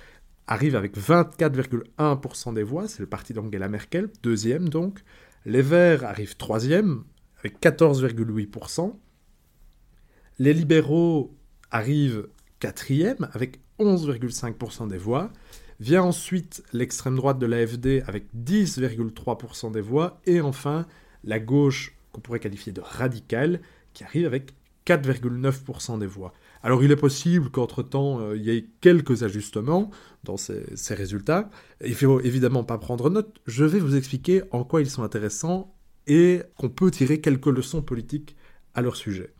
arrive 0.48 0.76
avec 0.76 0.98
24,1% 0.98 2.54
des 2.54 2.64
voix, 2.64 2.88
c'est 2.88 3.00
le 3.00 3.08
parti 3.08 3.34
d'Angela 3.34 3.70
Merkel, 3.70 4.10
deuxième 4.22 4.70
donc. 4.70 5.00
Les 5.46 5.62
Verts 5.62 6.04
arrivent 6.04 6.38
troisième, 6.38 7.04
avec 7.40 7.60
14,8%. 7.62 8.94
Les 10.40 10.54
libéraux 10.54 11.36
arrivent 11.72 12.28
quatrième, 12.60 13.28
avec 13.34 13.60
11,5% 13.80 14.88
des 14.88 14.98
voix. 14.98 15.32
Vient 15.80 16.04
ensuite 16.04 16.64
l'extrême 16.74 17.16
droite 17.16 17.40
de 17.40 17.48
l'AFD 17.48 18.04
avec 18.06 18.26
10,3% 18.36 19.72
des 19.72 19.82
voix. 19.82 20.22
Et 20.28 20.42
enfin, 20.42 20.86
la 21.24 21.40
gauche, 21.40 21.96
qu'on 22.12 22.22
pourrait 22.22 22.40
qualifier 22.40 22.72
de 22.72 22.82
radicale, 22.82 23.62
qui 23.94 24.04
arrive 24.04 24.26
avec 24.26 24.54
4,9% 24.86 26.00
des 26.00 26.08
voix. 26.08 26.34
Alors 26.64 26.84
il 26.84 26.92
est 26.92 26.96
possible 26.96 27.50
qu'entre-temps, 27.50 28.20
euh, 28.20 28.38
il 28.38 28.44
y 28.44 28.52
ait 28.52 28.66
quelques 28.82 29.24
ajustements 29.24 29.90
dans 30.24 30.38
ces, 30.38 30.66
résultats. 30.90 31.50
Il 31.84 31.96
faut 31.96 32.20
évidemment 32.22 32.64
pas 32.64 32.78
prendre 32.78 33.10
note. 33.10 33.42
Je 33.46 33.66
vais 33.66 33.80
vous 33.80 33.96
expliquer 33.96 34.44
en 34.52 34.64
quoi 34.64 34.82
ils 34.82 34.90
sont 34.90 35.04
intéressants 35.04 35.74
et 36.08 36.42
qu'on 36.58 36.70
peut 36.70 36.92
tirer 36.92 37.22
quelques 37.22 37.48
leçons 37.48 37.82
politiques 37.82 38.36
à 38.74 38.82
leur 38.82 38.96
sujet. 38.96 39.34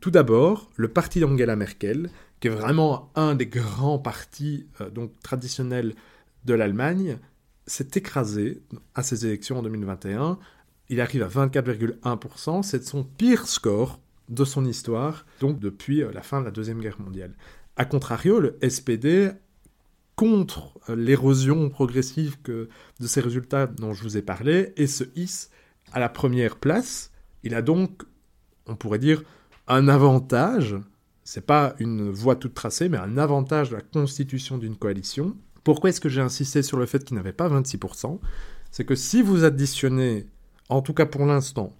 Tout 0.00 0.10
d'abord, 0.10 0.70
le 0.76 0.88
parti 0.88 1.20
d'Angela 1.20 1.56
Merkel, 1.56 2.10
qui 2.40 2.48
est 2.48 2.50
vraiment 2.50 3.10
un 3.14 3.34
des 3.34 3.46
grands 3.46 3.98
partis 3.98 4.66
euh, 4.80 4.90
donc 4.90 5.12
traditionnels 5.22 5.94
de 6.44 6.54
l'Allemagne, 6.54 7.18
s'est 7.66 7.88
écrasé 7.94 8.62
à 8.94 9.02
ces 9.02 9.26
élections 9.26 9.58
en 9.58 9.62
2021. 9.62 10.38
Il 10.94 11.00
arrive 11.00 11.24
à 11.24 11.28
24,1%, 11.28 12.62
c'est 12.62 12.84
son 12.84 13.02
pire 13.02 13.48
score 13.48 13.98
de 14.28 14.44
son 14.44 14.64
histoire, 14.64 15.26
donc 15.40 15.58
depuis 15.58 16.04
euh, 16.04 16.12
la 16.12 16.22
fin 16.22 16.38
de 16.38 16.44
la 16.44 16.52
Deuxième 16.52 16.78
Guerre 16.78 17.00
mondiale. 17.00 17.34
A 17.76 17.84
contrario, 17.84 18.38
le 18.38 18.56
SPD, 18.62 19.32
contre 20.14 20.78
euh, 20.88 20.94
l'érosion 20.94 21.68
progressive 21.68 22.40
que, 22.44 22.68
de 23.00 23.06
ces 23.08 23.20
résultats 23.20 23.66
dont 23.66 23.92
je 23.92 24.04
vous 24.04 24.16
ai 24.16 24.22
parlé, 24.22 24.72
et 24.76 24.86
se 24.86 25.02
hisse 25.16 25.50
à 25.92 25.98
la 25.98 26.08
première 26.08 26.54
place. 26.54 27.10
Il 27.42 27.56
a 27.56 27.62
donc, 27.62 28.04
on 28.68 28.76
pourrait 28.76 29.00
dire, 29.00 29.24
un 29.66 29.88
avantage, 29.88 30.76
c'est 31.24 31.44
pas 31.44 31.74
une 31.80 32.08
voie 32.08 32.36
toute 32.36 32.54
tracée, 32.54 32.88
mais 32.88 32.98
un 32.98 33.18
avantage 33.18 33.70
de 33.70 33.74
la 33.74 33.82
constitution 33.82 34.58
d'une 34.58 34.76
coalition. 34.76 35.36
Pourquoi 35.64 35.90
est-ce 35.90 36.00
que 36.00 36.08
j'ai 36.08 36.20
insisté 36.20 36.62
sur 36.62 36.78
le 36.78 36.86
fait 36.86 37.04
qu'il 37.04 37.16
n'avait 37.16 37.32
pas 37.32 37.48
26% 37.48 38.20
C'est 38.70 38.84
que 38.84 38.94
si 38.94 39.22
vous 39.22 39.42
additionnez, 39.42 40.28
en 40.68 40.82
tout 40.82 40.94
cas 40.94 41.06
pour 41.06 41.26
l'instant, 41.26 41.76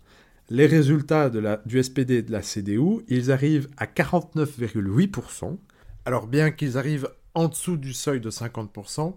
les 0.50 0.66
résultats 0.66 1.30
du 1.64 1.82
SPD 1.82 2.16
et 2.16 2.22
de 2.22 2.32
la 2.32 2.42
CDU, 2.42 3.02
ils 3.08 3.32
arrivent 3.32 3.68
à 3.76 3.86
49,8%. 3.86 5.56
Alors 6.04 6.26
bien 6.26 6.50
qu'ils 6.50 6.76
arrivent 6.76 7.08
en 7.34 7.48
dessous 7.48 7.76
du 7.76 7.92
seuil 7.92 8.20
de 8.20 8.30
50%, 8.30 9.14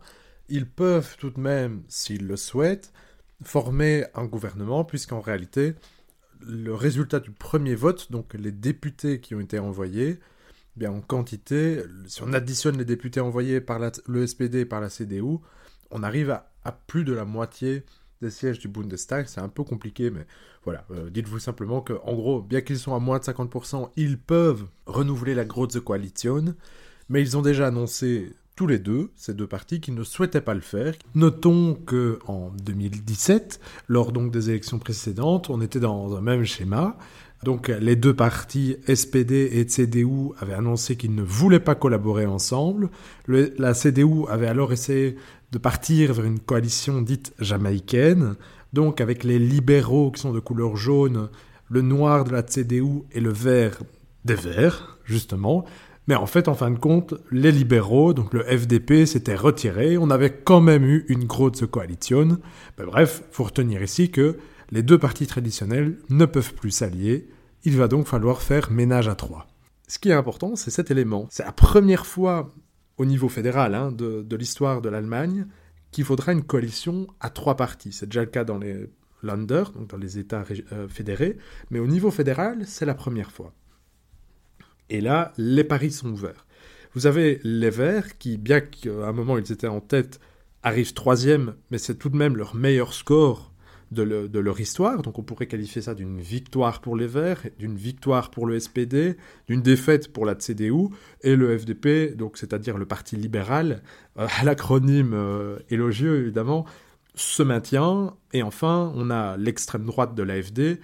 ils 0.50 0.70
peuvent 0.70 1.18
tout 1.18 1.30
de 1.30 1.40
même, 1.40 1.84
s'ils 1.90 2.26
le 2.26 2.38
souhaitent, 2.38 2.94
former 3.44 4.06
un 4.16 4.26
gouvernement, 4.26 4.86
puisqu'en 4.86 5.20
réalité, 5.20 5.76
le 6.42 6.74
résultat 6.74 7.20
du 7.20 7.32
premier 7.32 7.76
vote, 7.76 8.12
donc 8.12 8.34
les 8.34 8.52
députés 8.52 9.20
qui 9.20 9.36
ont 9.36 9.40
été 9.40 9.60
envoyés, 9.60 10.20
eh 10.20 10.80
bien 10.80 10.92
en 10.92 11.02
quantité, 11.02 11.84
si 12.08 12.24
on 12.24 12.34
additionne 12.34 12.78
les 12.78 12.86
députés 12.86 13.20
envoyés 13.20 13.62
par 13.62 13.80
le 13.80 14.28
SPD 14.28 14.62
et 14.62 14.66
par 14.66 14.82
la 14.82 14.90
CDU, 14.90 15.40
on 15.92 16.04
arrive 16.04 16.32
à, 16.32 16.72
plus 16.88 17.04
de 17.04 17.14
la 17.14 17.26
moitié 17.26 17.84
des 18.22 18.30
sièges 18.30 18.60
du 18.60 18.68
Bundestag. 18.68 19.28
C'est 19.28 19.42
un 19.42 19.50
peu 19.50 19.64
compliqué, 19.64 20.10
mais 20.10 20.26
voilà. 20.64 20.86
Euh, 20.92 21.10
Dites-vous 21.10 21.40
simplement 21.40 21.82
que, 21.82 21.94
en 22.04 22.14
gros, 22.14 22.42
bien 22.42 22.62
qu'ils 22.62 22.80
soient 22.80 22.96
à 22.96 23.00
moins 23.00 23.20
de 23.20 23.24
50%, 23.24 23.90
ils 23.96 24.18
peuvent 24.18 24.66
renouveler 24.86 25.36
la 25.36 25.46
Große 25.46 25.80
Koalition, 25.80 26.56
mais 27.10 27.22
ils 27.22 27.38
ont 27.38 27.42
déjà 27.42 27.68
annoncé 27.68 28.34
tous 28.58 28.68
les 28.68 28.80
deux, 28.80 29.12
ces 29.16 29.36
deux 29.36 29.46
partis, 29.46 29.80
qui 29.80 29.92
ne 29.92 30.04
souhaitaient 30.04 30.42
pas 30.42 30.56
le 30.56 30.62
faire. 30.62 30.96
Notons 31.14 31.76
que 31.76 32.18
en 32.26 32.50
2017, 32.64 33.60
lors 33.88 34.12
donc 34.12 34.32
des 34.32 34.50
élections 34.50 34.80
précédentes, 34.80 35.52
on 35.52 35.62
était 35.62 35.80
dans 35.80 36.16
un 36.18 36.22
même 36.22 36.44
schéma. 36.44 36.98
Donc 37.44 37.68
les 37.68 37.96
deux 37.96 38.16
partis, 38.16 38.78
SPD 38.94 39.50
et 39.54 39.68
CDU, 39.68 40.32
avaient 40.40 40.54
annoncé 40.54 40.96
qu'ils 40.96 41.16
ne 41.16 41.22
voulaient 41.22 41.60
pas 41.60 41.76
collaborer 41.76 42.26
ensemble. 42.26 42.90
Le, 43.26 43.54
la 43.58 43.74
CDU 43.74 44.28
avait 44.30 44.48
alors 44.48 44.74
essayé 44.74 45.16
de 45.52 45.58
partir 45.58 46.14
vers 46.14 46.26
une 46.26 46.40
coalition 46.40 47.02
dite 47.02 47.34
jamaïcaine, 47.40 48.36
donc 48.74 49.02
avec 49.02 49.24
les 49.24 49.40
libéraux 49.40 50.12
qui 50.12 50.22
sont 50.22 50.34
de 50.34 50.40
couleur 50.40 50.76
jaune, 50.76 51.30
le 51.70 51.82
noir 51.82 52.24
de 52.24 52.32
la 52.32 52.44
CDU 52.44 53.04
et 53.12 53.20
le 53.20 53.32
vert 53.32 53.82
des 54.26 54.36
verts, 54.36 54.98
justement, 55.06 55.66
mais 56.08 56.16
en 56.16 56.26
fait, 56.26 56.48
en 56.48 56.56
fin 56.56 56.72
de 56.72 56.80
compte, 56.80 57.14
les 57.32 57.52
libéraux, 57.52 58.14
donc 58.14 58.34
le 58.34 58.42
FDP, 58.42 59.06
s'étaient 59.06 59.36
retirés. 59.36 59.98
On 59.98 60.10
avait 60.10 60.32
quand 60.32 60.62
même 60.62 60.86
eu 60.86 61.06
une 61.10 61.26
grosse 61.26 61.66
coalition. 61.70 62.40
Mais 62.80 62.86
bref, 62.86 63.24
faut 63.32 63.44
retenir 63.44 63.84
ici 63.84 64.10
que 64.10 64.38
les 64.72 64.84
deux 64.84 64.98
partis 64.98 65.28
traditionnels 65.28 65.98
ne 66.10 66.26
peuvent 66.26 66.54
plus 66.54 66.72
s'allier. 66.72 67.30
Il 67.64 67.78
va 67.78 67.88
donc 67.88 68.08
falloir 68.08 68.42
faire 68.42 68.72
ménage 68.72 69.08
à 69.08 69.16
trois. 69.16 69.48
Ce 69.88 70.00
qui 70.00 70.10
est 70.10 70.14
important, 70.14 70.56
c'est 70.56 70.72
cet 70.72 70.92
élément. 70.92 71.28
C'est 71.30 71.46
la 71.46 71.52
première 71.52 72.06
fois 72.06 72.54
au 72.98 73.06
niveau 73.06 73.30
fédéral 73.30 73.76
hein, 73.76 73.92
de, 73.92 74.36
l'histoire 74.36 74.82
de 74.82 74.90
l'Allemagne 74.90 75.48
qu'il 75.92 76.04
faudra 76.04 76.34
une 76.34 76.44
coalition 76.44 77.08
à 77.20 77.30
trois 77.30 77.56
partis. 77.56 77.94
C'est 77.94 78.08
déjà 78.08 78.22
le 78.22 78.28
cas 78.28 78.44
dans 78.44 78.58
les 78.58 78.90
Länder, 79.24 79.64
donc 79.74 79.90
dans 79.90 79.98
les 79.98 80.20
États 80.20 80.44
euh, 80.72 80.88
fédérés, 80.88 81.38
mais 81.72 81.80
au 81.80 81.88
niveau 81.88 82.12
fédéral, 82.12 82.66
c'est 82.68 82.86
la 82.86 82.94
première 82.94 83.32
fois. 83.32 83.54
Et 84.90 85.02
là, 85.02 85.34
les 85.38 85.64
paris 85.64 85.92
sont 85.92 86.12
ouverts. 86.12 86.46
Vous 86.94 87.08
avez 87.08 87.40
les 87.44 87.70
Verts 87.70 88.18
qui, 88.18 88.38
bien 88.38 88.62
qu'à 88.62 89.08
un 89.08 89.12
moment 89.12 89.38
ils 89.38 89.52
étaient 89.52 89.68
en 89.68 89.82
tête, 89.82 90.20
arrivent 90.64 90.94
troisième, 90.94 91.56
mais 91.72 91.78
c'est 91.78 91.96
tout 91.96 92.10
de 92.10 92.18
même 92.18 92.36
leur 92.36 92.56
meilleur 92.56 92.94
score 92.94 93.47
de, 93.92 94.04
le, 94.04 94.30
de, 94.30 94.40
leur 94.40 94.60
histoire. 94.60 95.02
Donc 95.02 95.20
on 95.20 95.24
pourrait 95.24 95.48
qualifier 95.48 95.82
ça 95.82 95.96
d'une 95.96 96.20
victoire 96.20 96.82
pour 96.82 96.96
les 96.96 97.08
Verts, 97.08 97.44
d'une 97.58 97.76
victoire 97.76 98.32
pour 98.32 98.46
le 98.46 98.60
SPD, 98.60 99.18
d'une 99.48 99.62
défaite 99.62 100.12
pour 100.12 100.26
la 100.26 100.36
CDU 100.36 100.90
et 101.22 101.36
le 101.36 101.58
FDP, 101.58 102.16
donc 102.16 102.38
c'est-à-dire 102.38 102.78
le 102.78 102.86
Parti 102.86 103.16
libéral, 103.16 103.82
euh, 104.18 104.28
l'acronyme 104.44 105.14
euh, 105.14 105.58
élogieux 105.70 106.18
évidemment, 106.20 106.66
se 107.16 107.44
maintient. 107.44 108.16
Et 108.34 108.44
enfin, 108.44 108.92
on 108.96 109.10
a 109.10 109.38
l'extrême 109.38 109.86
droite 109.86 110.16
de 110.16 110.24
l'AFD 110.24 110.80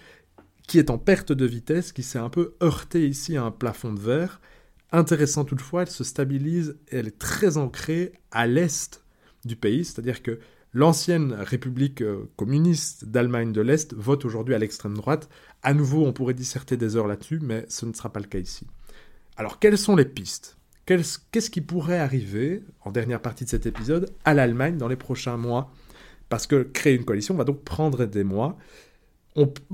qui 0.68 0.80
est 0.80 0.90
en 0.90 0.98
perte 0.98 1.32
de 1.32 1.46
vitesse, 1.46 1.92
qui 1.92 2.04
s'est 2.04 2.20
un 2.20 2.30
peu 2.30 2.56
heurté 2.62 3.08
ici 3.08 3.36
à 3.36 3.44
un 3.44 3.52
plafond 3.52 3.94
de 3.94 4.00
verre. 4.00 4.40
Intéressant 4.92 5.44
toutefois, 5.44 5.82
elle 5.82 5.90
se 5.90 6.04
stabilise 6.04 6.78
et 6.90 6.98
elle 6.98 7.08
est 7.08 7.20
très 7.20 7.58
ancrée 7.58 8.14
à 8.32 8.48
l'est 8.48 9.04
du 9.44 9.56
pays, 9.56 9.84
c'est-à-dire 9.84 10.24
que 10.24 10.40
l'ancienne 10.74 11.34
République 11.34 12.02
euh, 12.02 12.30
communiste 12.36 13.06
d'Allemagne 13.06 13.52
de 13.52 13.62
l'Est 13.62 13.94
vote 13.94 14.26
aujourd'hui 14.26 14.56
à 14.56 14.60
l'extrême 14.60 14.96
droite. 14.96 15.30
À 15.62 15.74
nouveau, 15.74 16.06
on 16.06 16.14
pourrait 16.14 16.34
disserter 16.34 16.78
des 16.78 16.96
heures 16.96 17.08
là-dessus, 17.08 17.40
mais 17.42 17.66
ce 17.70 17.86
ne 17.86 17.94
sera 17.94 18.12
pas 18.12 18.20
le 18.20 18.26
cas 18.26 18.40
ici. 18.40 18.68
Alors, 19.38 19.60
quelles 19.60 19.78
sont 19.78 19.96
les 19.96 20.06
pistes? 20.06 20.58
Qu'est-ce 20.86 21.50
qui 21.50 21.62
pourrait 21.62 22.00
arriver, 22.00 22.62
en 22.82 22.92
dernière 22.92 23.22
partie 23.22 23.46
de 23.46 23.50
cet 23.50 23.66
épisode, 23.66 24.12
à 24.26 24.34
l'Allemagne 24.34 24.78
dans 24.78 24.90
les 24.90 24.98
prochains 24.98 25.38
mois? 25.38 25.72
Parce 26.28 26.46
que 26.46 26.64
créer 26.64 26.96
une 26.96 27.06
coalition 27.06 27.36
va 27.36 27.46
donc 27.46 27.64
prendre 27.64 28.06
des 28.06 28.24
mois. 28.24 28.58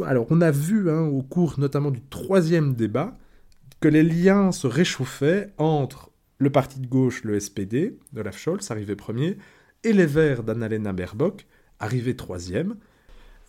Alors, 0.05 0.27
on 0.29 0.41
a 0.41 0.51
vu 0.51 0.89
hein, 0.89 1.01
au 1.01 1.23
cours 1.23 1.59
notamment 1.59 1.89
du 1.89 2.01
troisième 2.01 2.75
débat 2.75 3.17
que 3.79 3.87
les 3.87 4.03
liens 4.03 4.51
se 4.51 4.67
réchauffaient 4.67 5.49
entre 5.57 6.11
le 6.37 6.49
parti 6.49 6.79
de 6.79 6.87
gauche, 6.87 7.23
le 7.23 7.39
SPD, 7.39 7.97
de 8.13 8.31
Scholz, 8.31 8.71
arrivé 8.71 8.95
premier, 8.95 9.37
et 9.83 9.93
les 9.93 10.05
Verts 10.05 10.43
d'Annalena 10.43 10.93
Baerbock, 10.93 11.45
arrivé 11.79 12.15
troisième. 12.15 12.75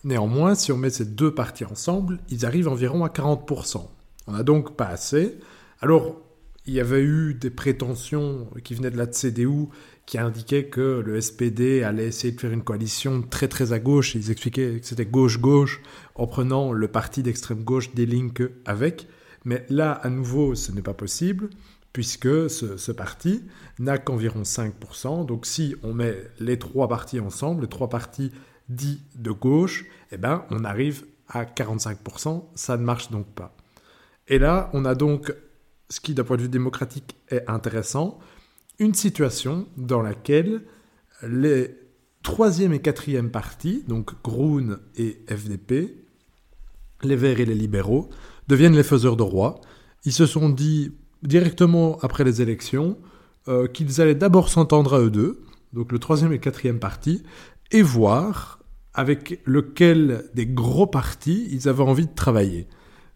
Néanmoins, 0.03 0.55
si 0.55 0.71
on 0.71 0.77
met 0.77 0.89
ces 0.89 1.05
deux 1.05 1.33
partis 1.33 1.65
ensemble, 1.65 2.19
ils 2.29 2.45
arrivent 2.45 2.67
environ 2.67 3.05
à 3.05 3.09
40%. 3.09 3.87
On 4.27 4.31
n'a 4.31 4.43
donc 4.43 4.75
pas 4.75 4.87
assez. 4.87 5.37
Alors, 5.81 6.21
il 6.65 6.73
y 6.73 6.79
avait 6.79 7.01
eu 7.01 7.33
des 7.33 7.49
prétentions 7.49 8.47
qui 8.63 8.75
venaient 8.75 8.91
de 8.91 8.97
la 8.97 9.11
CDU 9.11 9.67
qui 10.05 10.17
indiquaient 10.17 10.65
que 10.65 11.01
le 11.05 11.19
SPD 11.19 11.83
allait 11.83 12.07
essayer 12.07 12.33
de 12.33 12.39
faire 12.39 12.51
une 12.51 12.63
coalition 12.63 13.21
très 13.21 13.47
très 13.47 13.73
à 13.73 13.79
gauche. 13.79 14.15
Ils 14.15 14.31
expliquaient 14.31 14.79
que 14.79 14.85
c'était 14.85 15.05
gauche-gauche 15.05 15.81
en 16.15 16.27
prenant 16.27 16.71
le 16.71 16.87
parti 16.87 17.23
d'extrême 17.23 17.63
gauche 17.63 17.93
des 17.93 18.05
Linke 18.05 18.43
avec. 18.65 19.07
Mais 19.45 19.65
là, 19.69 19.91
à 19.91 20.09
nouveau, 20.09 20.53
ce 20.55 20.71
n'est 20.71 20.81
pas 20.81 20.93
possible 20.93 21.49
puisque 21.93 22.49
ce, 22.49 22.91
parti 22.91 23.43
n'a 23.79 23.97
qu'environ 23.97 24.43
5%. 24.43 25.25
Donc 25.25 25.45
si 25.45 25.75
on 25.83 25.93
met 25.93 26.15
les 26.39 26.57
trois 26.57 26.87
partis 26.87 27.19
ensemble, 27.19 27.63
les 27.63 27.69
trois 27.69 27.89
partis 27.89 28.31
dits 28.69 29.01
de 29.15 29.31
gauche, 29.31 29.85
eh 30.11 30.17
ben, 30.17 30.45
on 30.49 30.63
arrive 30.63 31.05
à 31.27 31.43
45%. 31.43 32.45
Ça 32.55 32.77
ne 32.77 32.83
marche 32.83 33.11
donc 33.11 33.27
pas. 33.27 33.55
Et 34.27 34.39
là, 34.39 34.69
on 34.73 34.85
a 34.85 34.95
donc 34.95 35.33
ce 35.89 35.99
qui, 35.99 36.13
d'un 36.13 36.23
point 36.23 36.37
de 36.37 36.43
vue 36.43 36.49
démocratique, 36.49 37.17
est 37.29 37.43
intéressant, 37.49 38.19
une 38.79 38.93
situation 38.93 39.67
dans 39.75 40.01
laquelle 40.01 40.63
les 41.21 41.77
troisième 42.23 42.73
et 42.73 42.79
quatrième 42.79 43.31
partis, 43.31 43.83
donc 43.87 44.11
Groen 44.23 44.79
et 44.95 45.23
FDP, 45.27 45.95
les 47.03 47.15
Verts 47.15 47.39
et 47.39 47.45
les 47.45 47.55
libéraux, 47.55 48.09
deviennent 48.47 48.75
les 48.75 48.83
faiseurs 48.83 49.17
de 49.17 49.23
roi. 49.23 49.59
Ils 50.05 50.13
se 50.13 50.25
sont 50.25 50.49
dit 50.49 50.93
directement 51.23 51.97
après 52.01 52.23
les 52.23 52.41
élections 52.41 52.97
euh, 53.47 53.67
qu'ils 53.67 54.01
allaient 54.01 54.15
d'abord 54.15 54.49
s'entendre 54.49 54.95
à 54.95 54.99
eux 54.99 55.09
deux, 55.09 55.41
donc 55.73 55.91
le 55.91 55.99
troisième 55.99 56.33
et 56.33 56.39
quatrième 56.39 56.79
parti, 56.79 57.23
et 57.71 57.81
voir 57.81 58.59
avec 58.93 59.41
lequel 59.45 60.25
des 60.33 60.45
gros 60.45 60.87
partis 60.87 61.47
ils 61.51 61.69
avaient 61.69 61.83
envie 61.83 62.07
de 62.07 62.13
travailler. 62.13 62.67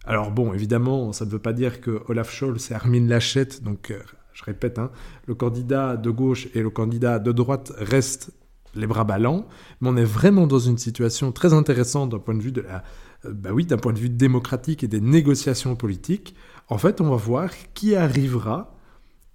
Alors 0.05 0.31
bon, 0.31 0.53
évidemment, 0.53 1.11
ça 1.13 1.25
ne 1.25 1.31
veut 1.31 1.39
pas 1.39 1.53
dire 1.53 1.81
que 1.81 2.01
Olaf 2.07 2.31
Scholz 2.31 2.71
et 2.71 2.73
Armin 2.75 3.07
Laschet, 3.07 3.47
donc 3.63 3.91
euh, 3.91 3.99
je 4.33 4.43
répète, 4.43 4.79
hein, 4.79 4.91
le 5.25 5.35
candidat 5.35 5.97
de 5.97 6.09
gauche 6.09 6.47
et 6.53 6.61
le 6.61 6.69
candidat 6.69 7.19
de 7.19 7.31
droite 7.31 7.71
restent 7.77 8.31
les 8.75 8.87
bras 8.87 9.03
ballants, 9.03 9.47
mais 9.81 9.89
on 9.89 9.97
est 9.97 10.03
vraiment 10.03 10.47
dans 10.47 10.59
une 10.59 10.77
situation 10.77 11.31
très 11.31 11.53
intéressante 11.53 12.09
d'un 12.09 12.19
point 12.19 12.35
de 12.35 12.41
vue 12.41 12.51
de 12.51 12.61
la, 12.61 12.83
euh, 13.25 13.33
bah 13.33 13.51
oui, 13.53 13.65
d'un 13.65 13.77
point 13.77 13.93
de 13.93 13.99
vue 13.99 14.09
démocratique 14.09 14.83
et 14.83 14.87
des 14.87 15.01
négociations 15.01 15.75
politiques, 15.75 16.35
en 16.67 16.77
fait, 16.77 17.01
on 17.01 17.09
va 17.09 17.15
voir 17.15 17.51
qui 17.73 17.95
arrivera 17.95 18.75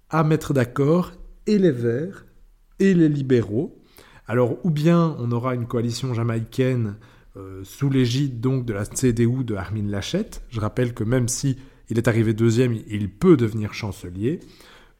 à 0.09 0.23
mettre 0.23 0.53
d'accord 0.53 1.13
et 1.47 1.57
les 1.57 1.71
Verts 1.71 2.25
et 2.79 2.93
les 2.93 3.09
libéraux. 3.09 3.81
Alors, 4.27 4.57
ou 4.65 4.69
bien 4.69 5.15
on 5.19 5.31
aura 5.31 5.55
une 5.55 5.67
coalition 5.67 6.13
jamaïcaine 6.13 6.97
euh, 7.37 7.63
sous 7.63 7.89
l'égide 7.89 8.41
donc 8.41 8.65
de 8.65 8.73
la 8.73 8.85
CDU 8.85 9.43
de 9.43 9.55
Armin 9.55 9.87
Laschet. 9.87 10.29
Je 10.49 10.59
rappelle 10.59 10.93
que 10.93 11.03
même 11.03 11.27
si 11.27 11.57
il 11.89 11.97
est 11.97 12.07
arrivé 12.07 12.33
deuxième, 12.33 12.73
il 12.87 13.09
peut 13.09 13.37
devenir 13.37 13.73
chancelier. 13.73 14.39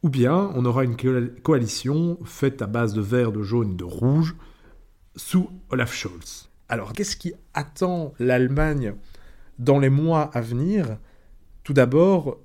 Ou 0.04 0.10
bien 0.10 0.52
on 0.56 0.66
aura 0.66 0.84
une 0.84 0.96
coalition 1.44 2.18
faite 2.24 2.62
à 2.62 2.68
base 2.68 2.94
de 2.94 3.02
vert, 3.02 3.32
de 3.32 3.44
jaune, 3.44 3.76
de 3.76 3.84
rouge 3.84 4.36
sous 5.16 5.50
Olaf 5.70 5.94
Scholz. 5.94 6.50
Alors, 6.70 6.94
qu'est-ce 6.94 7.18
qui 7.18 7.34
attend 7.54 8.14
l'Allemagne 8.18 8.96
dans 9.60 9.78
les 9.78 9.90
mois 9.90 10.32
à 10.34 10.42
venir? 10.42 10.98
Tout 11.64 11.74
d'abord, 11.74 12.40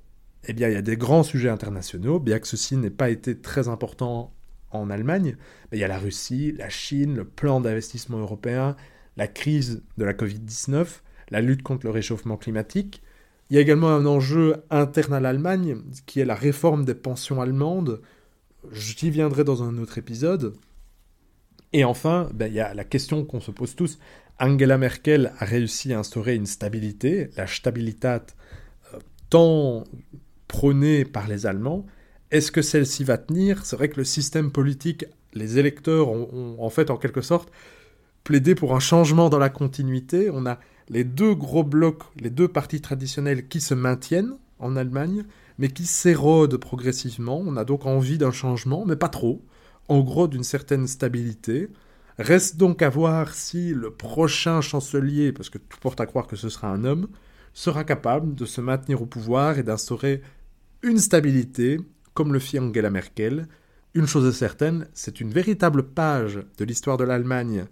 eh 0.47 0.53
bien, 0.53 0.69
il 0.69 0.73
y 0.73 0.77
a 0.77 0.81
des 0.81 0.97
grands 0.97 1.23
sujets 1.23 1.49
internationaux, 1.49 2.19
bien 2.19 2.39
que 2.39 2.47
ceci 2.47 2.77
n'ait 2.77 2.89
pas 2.89 3.09
été 3.09 3.39
très 3.39 3.67
important 3.67 4.33
en 4.71 4.89
Allemagne. 4.89 5.35
Mais 5.71 5.77
il 5.77 5.81
y 5.81 5.83
a 5.83 5.87
la 5.87 5.99
Russie, 5.99 6.53
la 6.57 6.69
Chine, 6.69 7.15
le 7.15 7.25
plan 7.25 7.61
d'investissement 7.61 8.19
européen, 8.19 8.75
la 9.15 9.27
crise 9.27 9.83
de 9.97 10.05
la 10.05 10.13
Covid-19, 10.13 10.87
la 11.29 11.41
lutte 11.41 11.63
contre 11.63 11.85
le 11.85 11.91
réchauffement 11.91 12.37
climatique. 12.37 13.01
Il 13.49 13.55
y 13.55 13.59
a 13.59 13.61
également 13.61 13.89
un 13.89 14.05
enjeu 14.05 14.57
interne 14.69 15.13
à 15.13 15.19
l'Allemagne, 15.19 15.77
qui 16.05 16.19
est 16.19 16.25
la 16.25 16.35
réforme 16.35 16.85
des 16.85 16.95
pensions 16.95 17.41
allemandes. 17.41 18.01
J'y 18.71 19.09
viendrai 19.09 19.43
dans 19.43 19.63
un 19.63 19.77
autre 19.77 19.97
épisode. 19.97 20.53
Et 21.73 21.83
enfin, 21.83 22.29
ben, 22.33 22.47
il 22.47 22.53
y 22.53 22.59
a 22.59 22.73
la 22.73 22.83
question 22.83 23.25
qu'on 23.25 23.39
se 23.39 23.51
pose 23.51 23.75
tous. 23.75 23.99
Angela 24.39 24.77
Merkel 24.77 25.33
a 25.39 25.45
réussi 25.45 25.93
à 25.93 25.99
instaurer 25.99 26.35
une 26.35 26.45
stabilité, 26.45 27.29
la 27.35 27.47
Stabilitat, 27.47 28.25
tant 29.29 29.83
prônée 30.47 31.05
par 31.05 31.27
les 31.27 31.45
Allemands. 31.45 31.85
Est-ce 32.31 32.51
que 32.51 32.61
celle-ci 32.61 33.03
va 33.03 33.17
tenir? 33.17 33.65
C'est 33.65 33.75
vrai 33.75 33.89
que 33.89 33.97
le 33.97 34.03
système 34.03 34.51
politique, 34.51 35.05
les 35.33 35.59
électeurs 35.59 36.09
ont, 36.09 36.57
en 36.59 36.69
fait 36.69 36.89
en 36.89 36.97
quelque 36.97 37.21
sorte 37.21 37.51
plaidé 38.23 38.55
pour 38.55 38.75
un 38.75 38.79
changement 38.79 39.29
dans 39.29 39.39
la 39.39 39.49
continuité. 39.49 40.29
On 40.31 40.45
a 40.45 40.59
les 40.89 41.03
deux 41.03 41.33
gros 41.33 41.63
blocs, 41.63 42.03
les 42.19 42.29
deux 42.29 42.47
partis 42.47 42.81
traditionnels 42.81 43.47
qui 43.47 43.61
se 43.61 43.73
maintiennent 43.73 44.33
en 44.59 44.75
Allemagne, 44.75 45.23
mais 45.57 45.69
qui 45.69 45.85
s'érodent 45.85 46.57
progressivement. 46.57 47.41
On 47.45 47.55
a 47.55 47.63
donc 47.63 47.85
envie 47.85 48.17
d'un 48.17 48.31
changement, 48.31 48.85
mais 48.85 48.95
pas 48.95 49.09
trop 49.09 49.41
en 49.87 50.01
gros 50.01 50.27
d'une 50.27 50.43
certaine 50.43 50.87
stabilité. 50.87 51.69
Reste 52.17 52.57
donc 52.57 52.81
à 52.81 52.89
voir 52.89 53.33
si 53.33 53.73
le 53.73 53.91
prochain 53.91 54.59
chancelier, 54.59 55.31
parce 55.31 55.49
que 55.49 55.57
tout 55.57 55.77
porte 55.79 56.01
à 56.01 56.05
croire 56.05 56.27
que 56.27 56.35
ce 56.35 56.49
sera 56.49 56.67
un 56.67 56.83
homme, 56.83 57.07
sera 57.57 57.83
capable 57.83 58.35
de 58.35 58.45
se 58.45 58.61
maintenir 58.61 59.01
au 59.01 59.07
pouvoir 59.07 59.57
et 59.57 59.63
d'instaurer 59.63 60.21
une 60.83 60.99
stabilité, 60.99 61.79
comme 62.13 62.31
le 62.31 62.37
fit 62.37 62.59
Angela 62.59 62.91
Merkel. 62.91 63.47
Une 63.95 64.05
chose 64.05 64.27
est 64.27 64.37
certaine, 64.37 64.87
c'est 64.93 65.21
une 65.21 65.31
véritable 65.31 65.81
page 65.81 66.39
de 66.59 66.65
l'histoire 66.65 66.97
de 66.97 67.03
l'Allemagne 67.03 67.65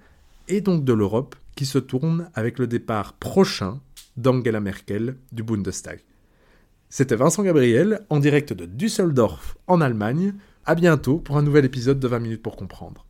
et 0.48 0.62
donc 0.62 0.86
de 0.86 0.93
l'Europe 0.93 1.36
qui 1.56 1.67
se 1.67 1.78
tourne 1.78 2.32
avec 2.34 2.58
le 2.58 2.65
départ 2.65 3.13
prochain 3.13 3.80
d'Angela 4.17 4.60
Merkel 4.60 5.17
du 5.32 5.43
Bundestag. 5.43 6.00
C'était 6.89 7.15
Vincent 7.15 7.43
Gabriel 7.43 8.08
en 8.10 8.19
direct 8.19 8.54
de 8.54 8.65
Düsseldorf 8.65 9.56
en 9.67 9.82
Allemagne 9.82 10.34
à 10.65 10.74
bientôt 10.74 11.19
pour 11.19 11.38
un 11.38 11.43
nouvel 11.43 11.63
épisode 11.63 12.00
de 12.00 12.08
20 12.08 12.19
minutes 12.19 12.41
pour 12.41 12.56
comprendre. 12.56 13.05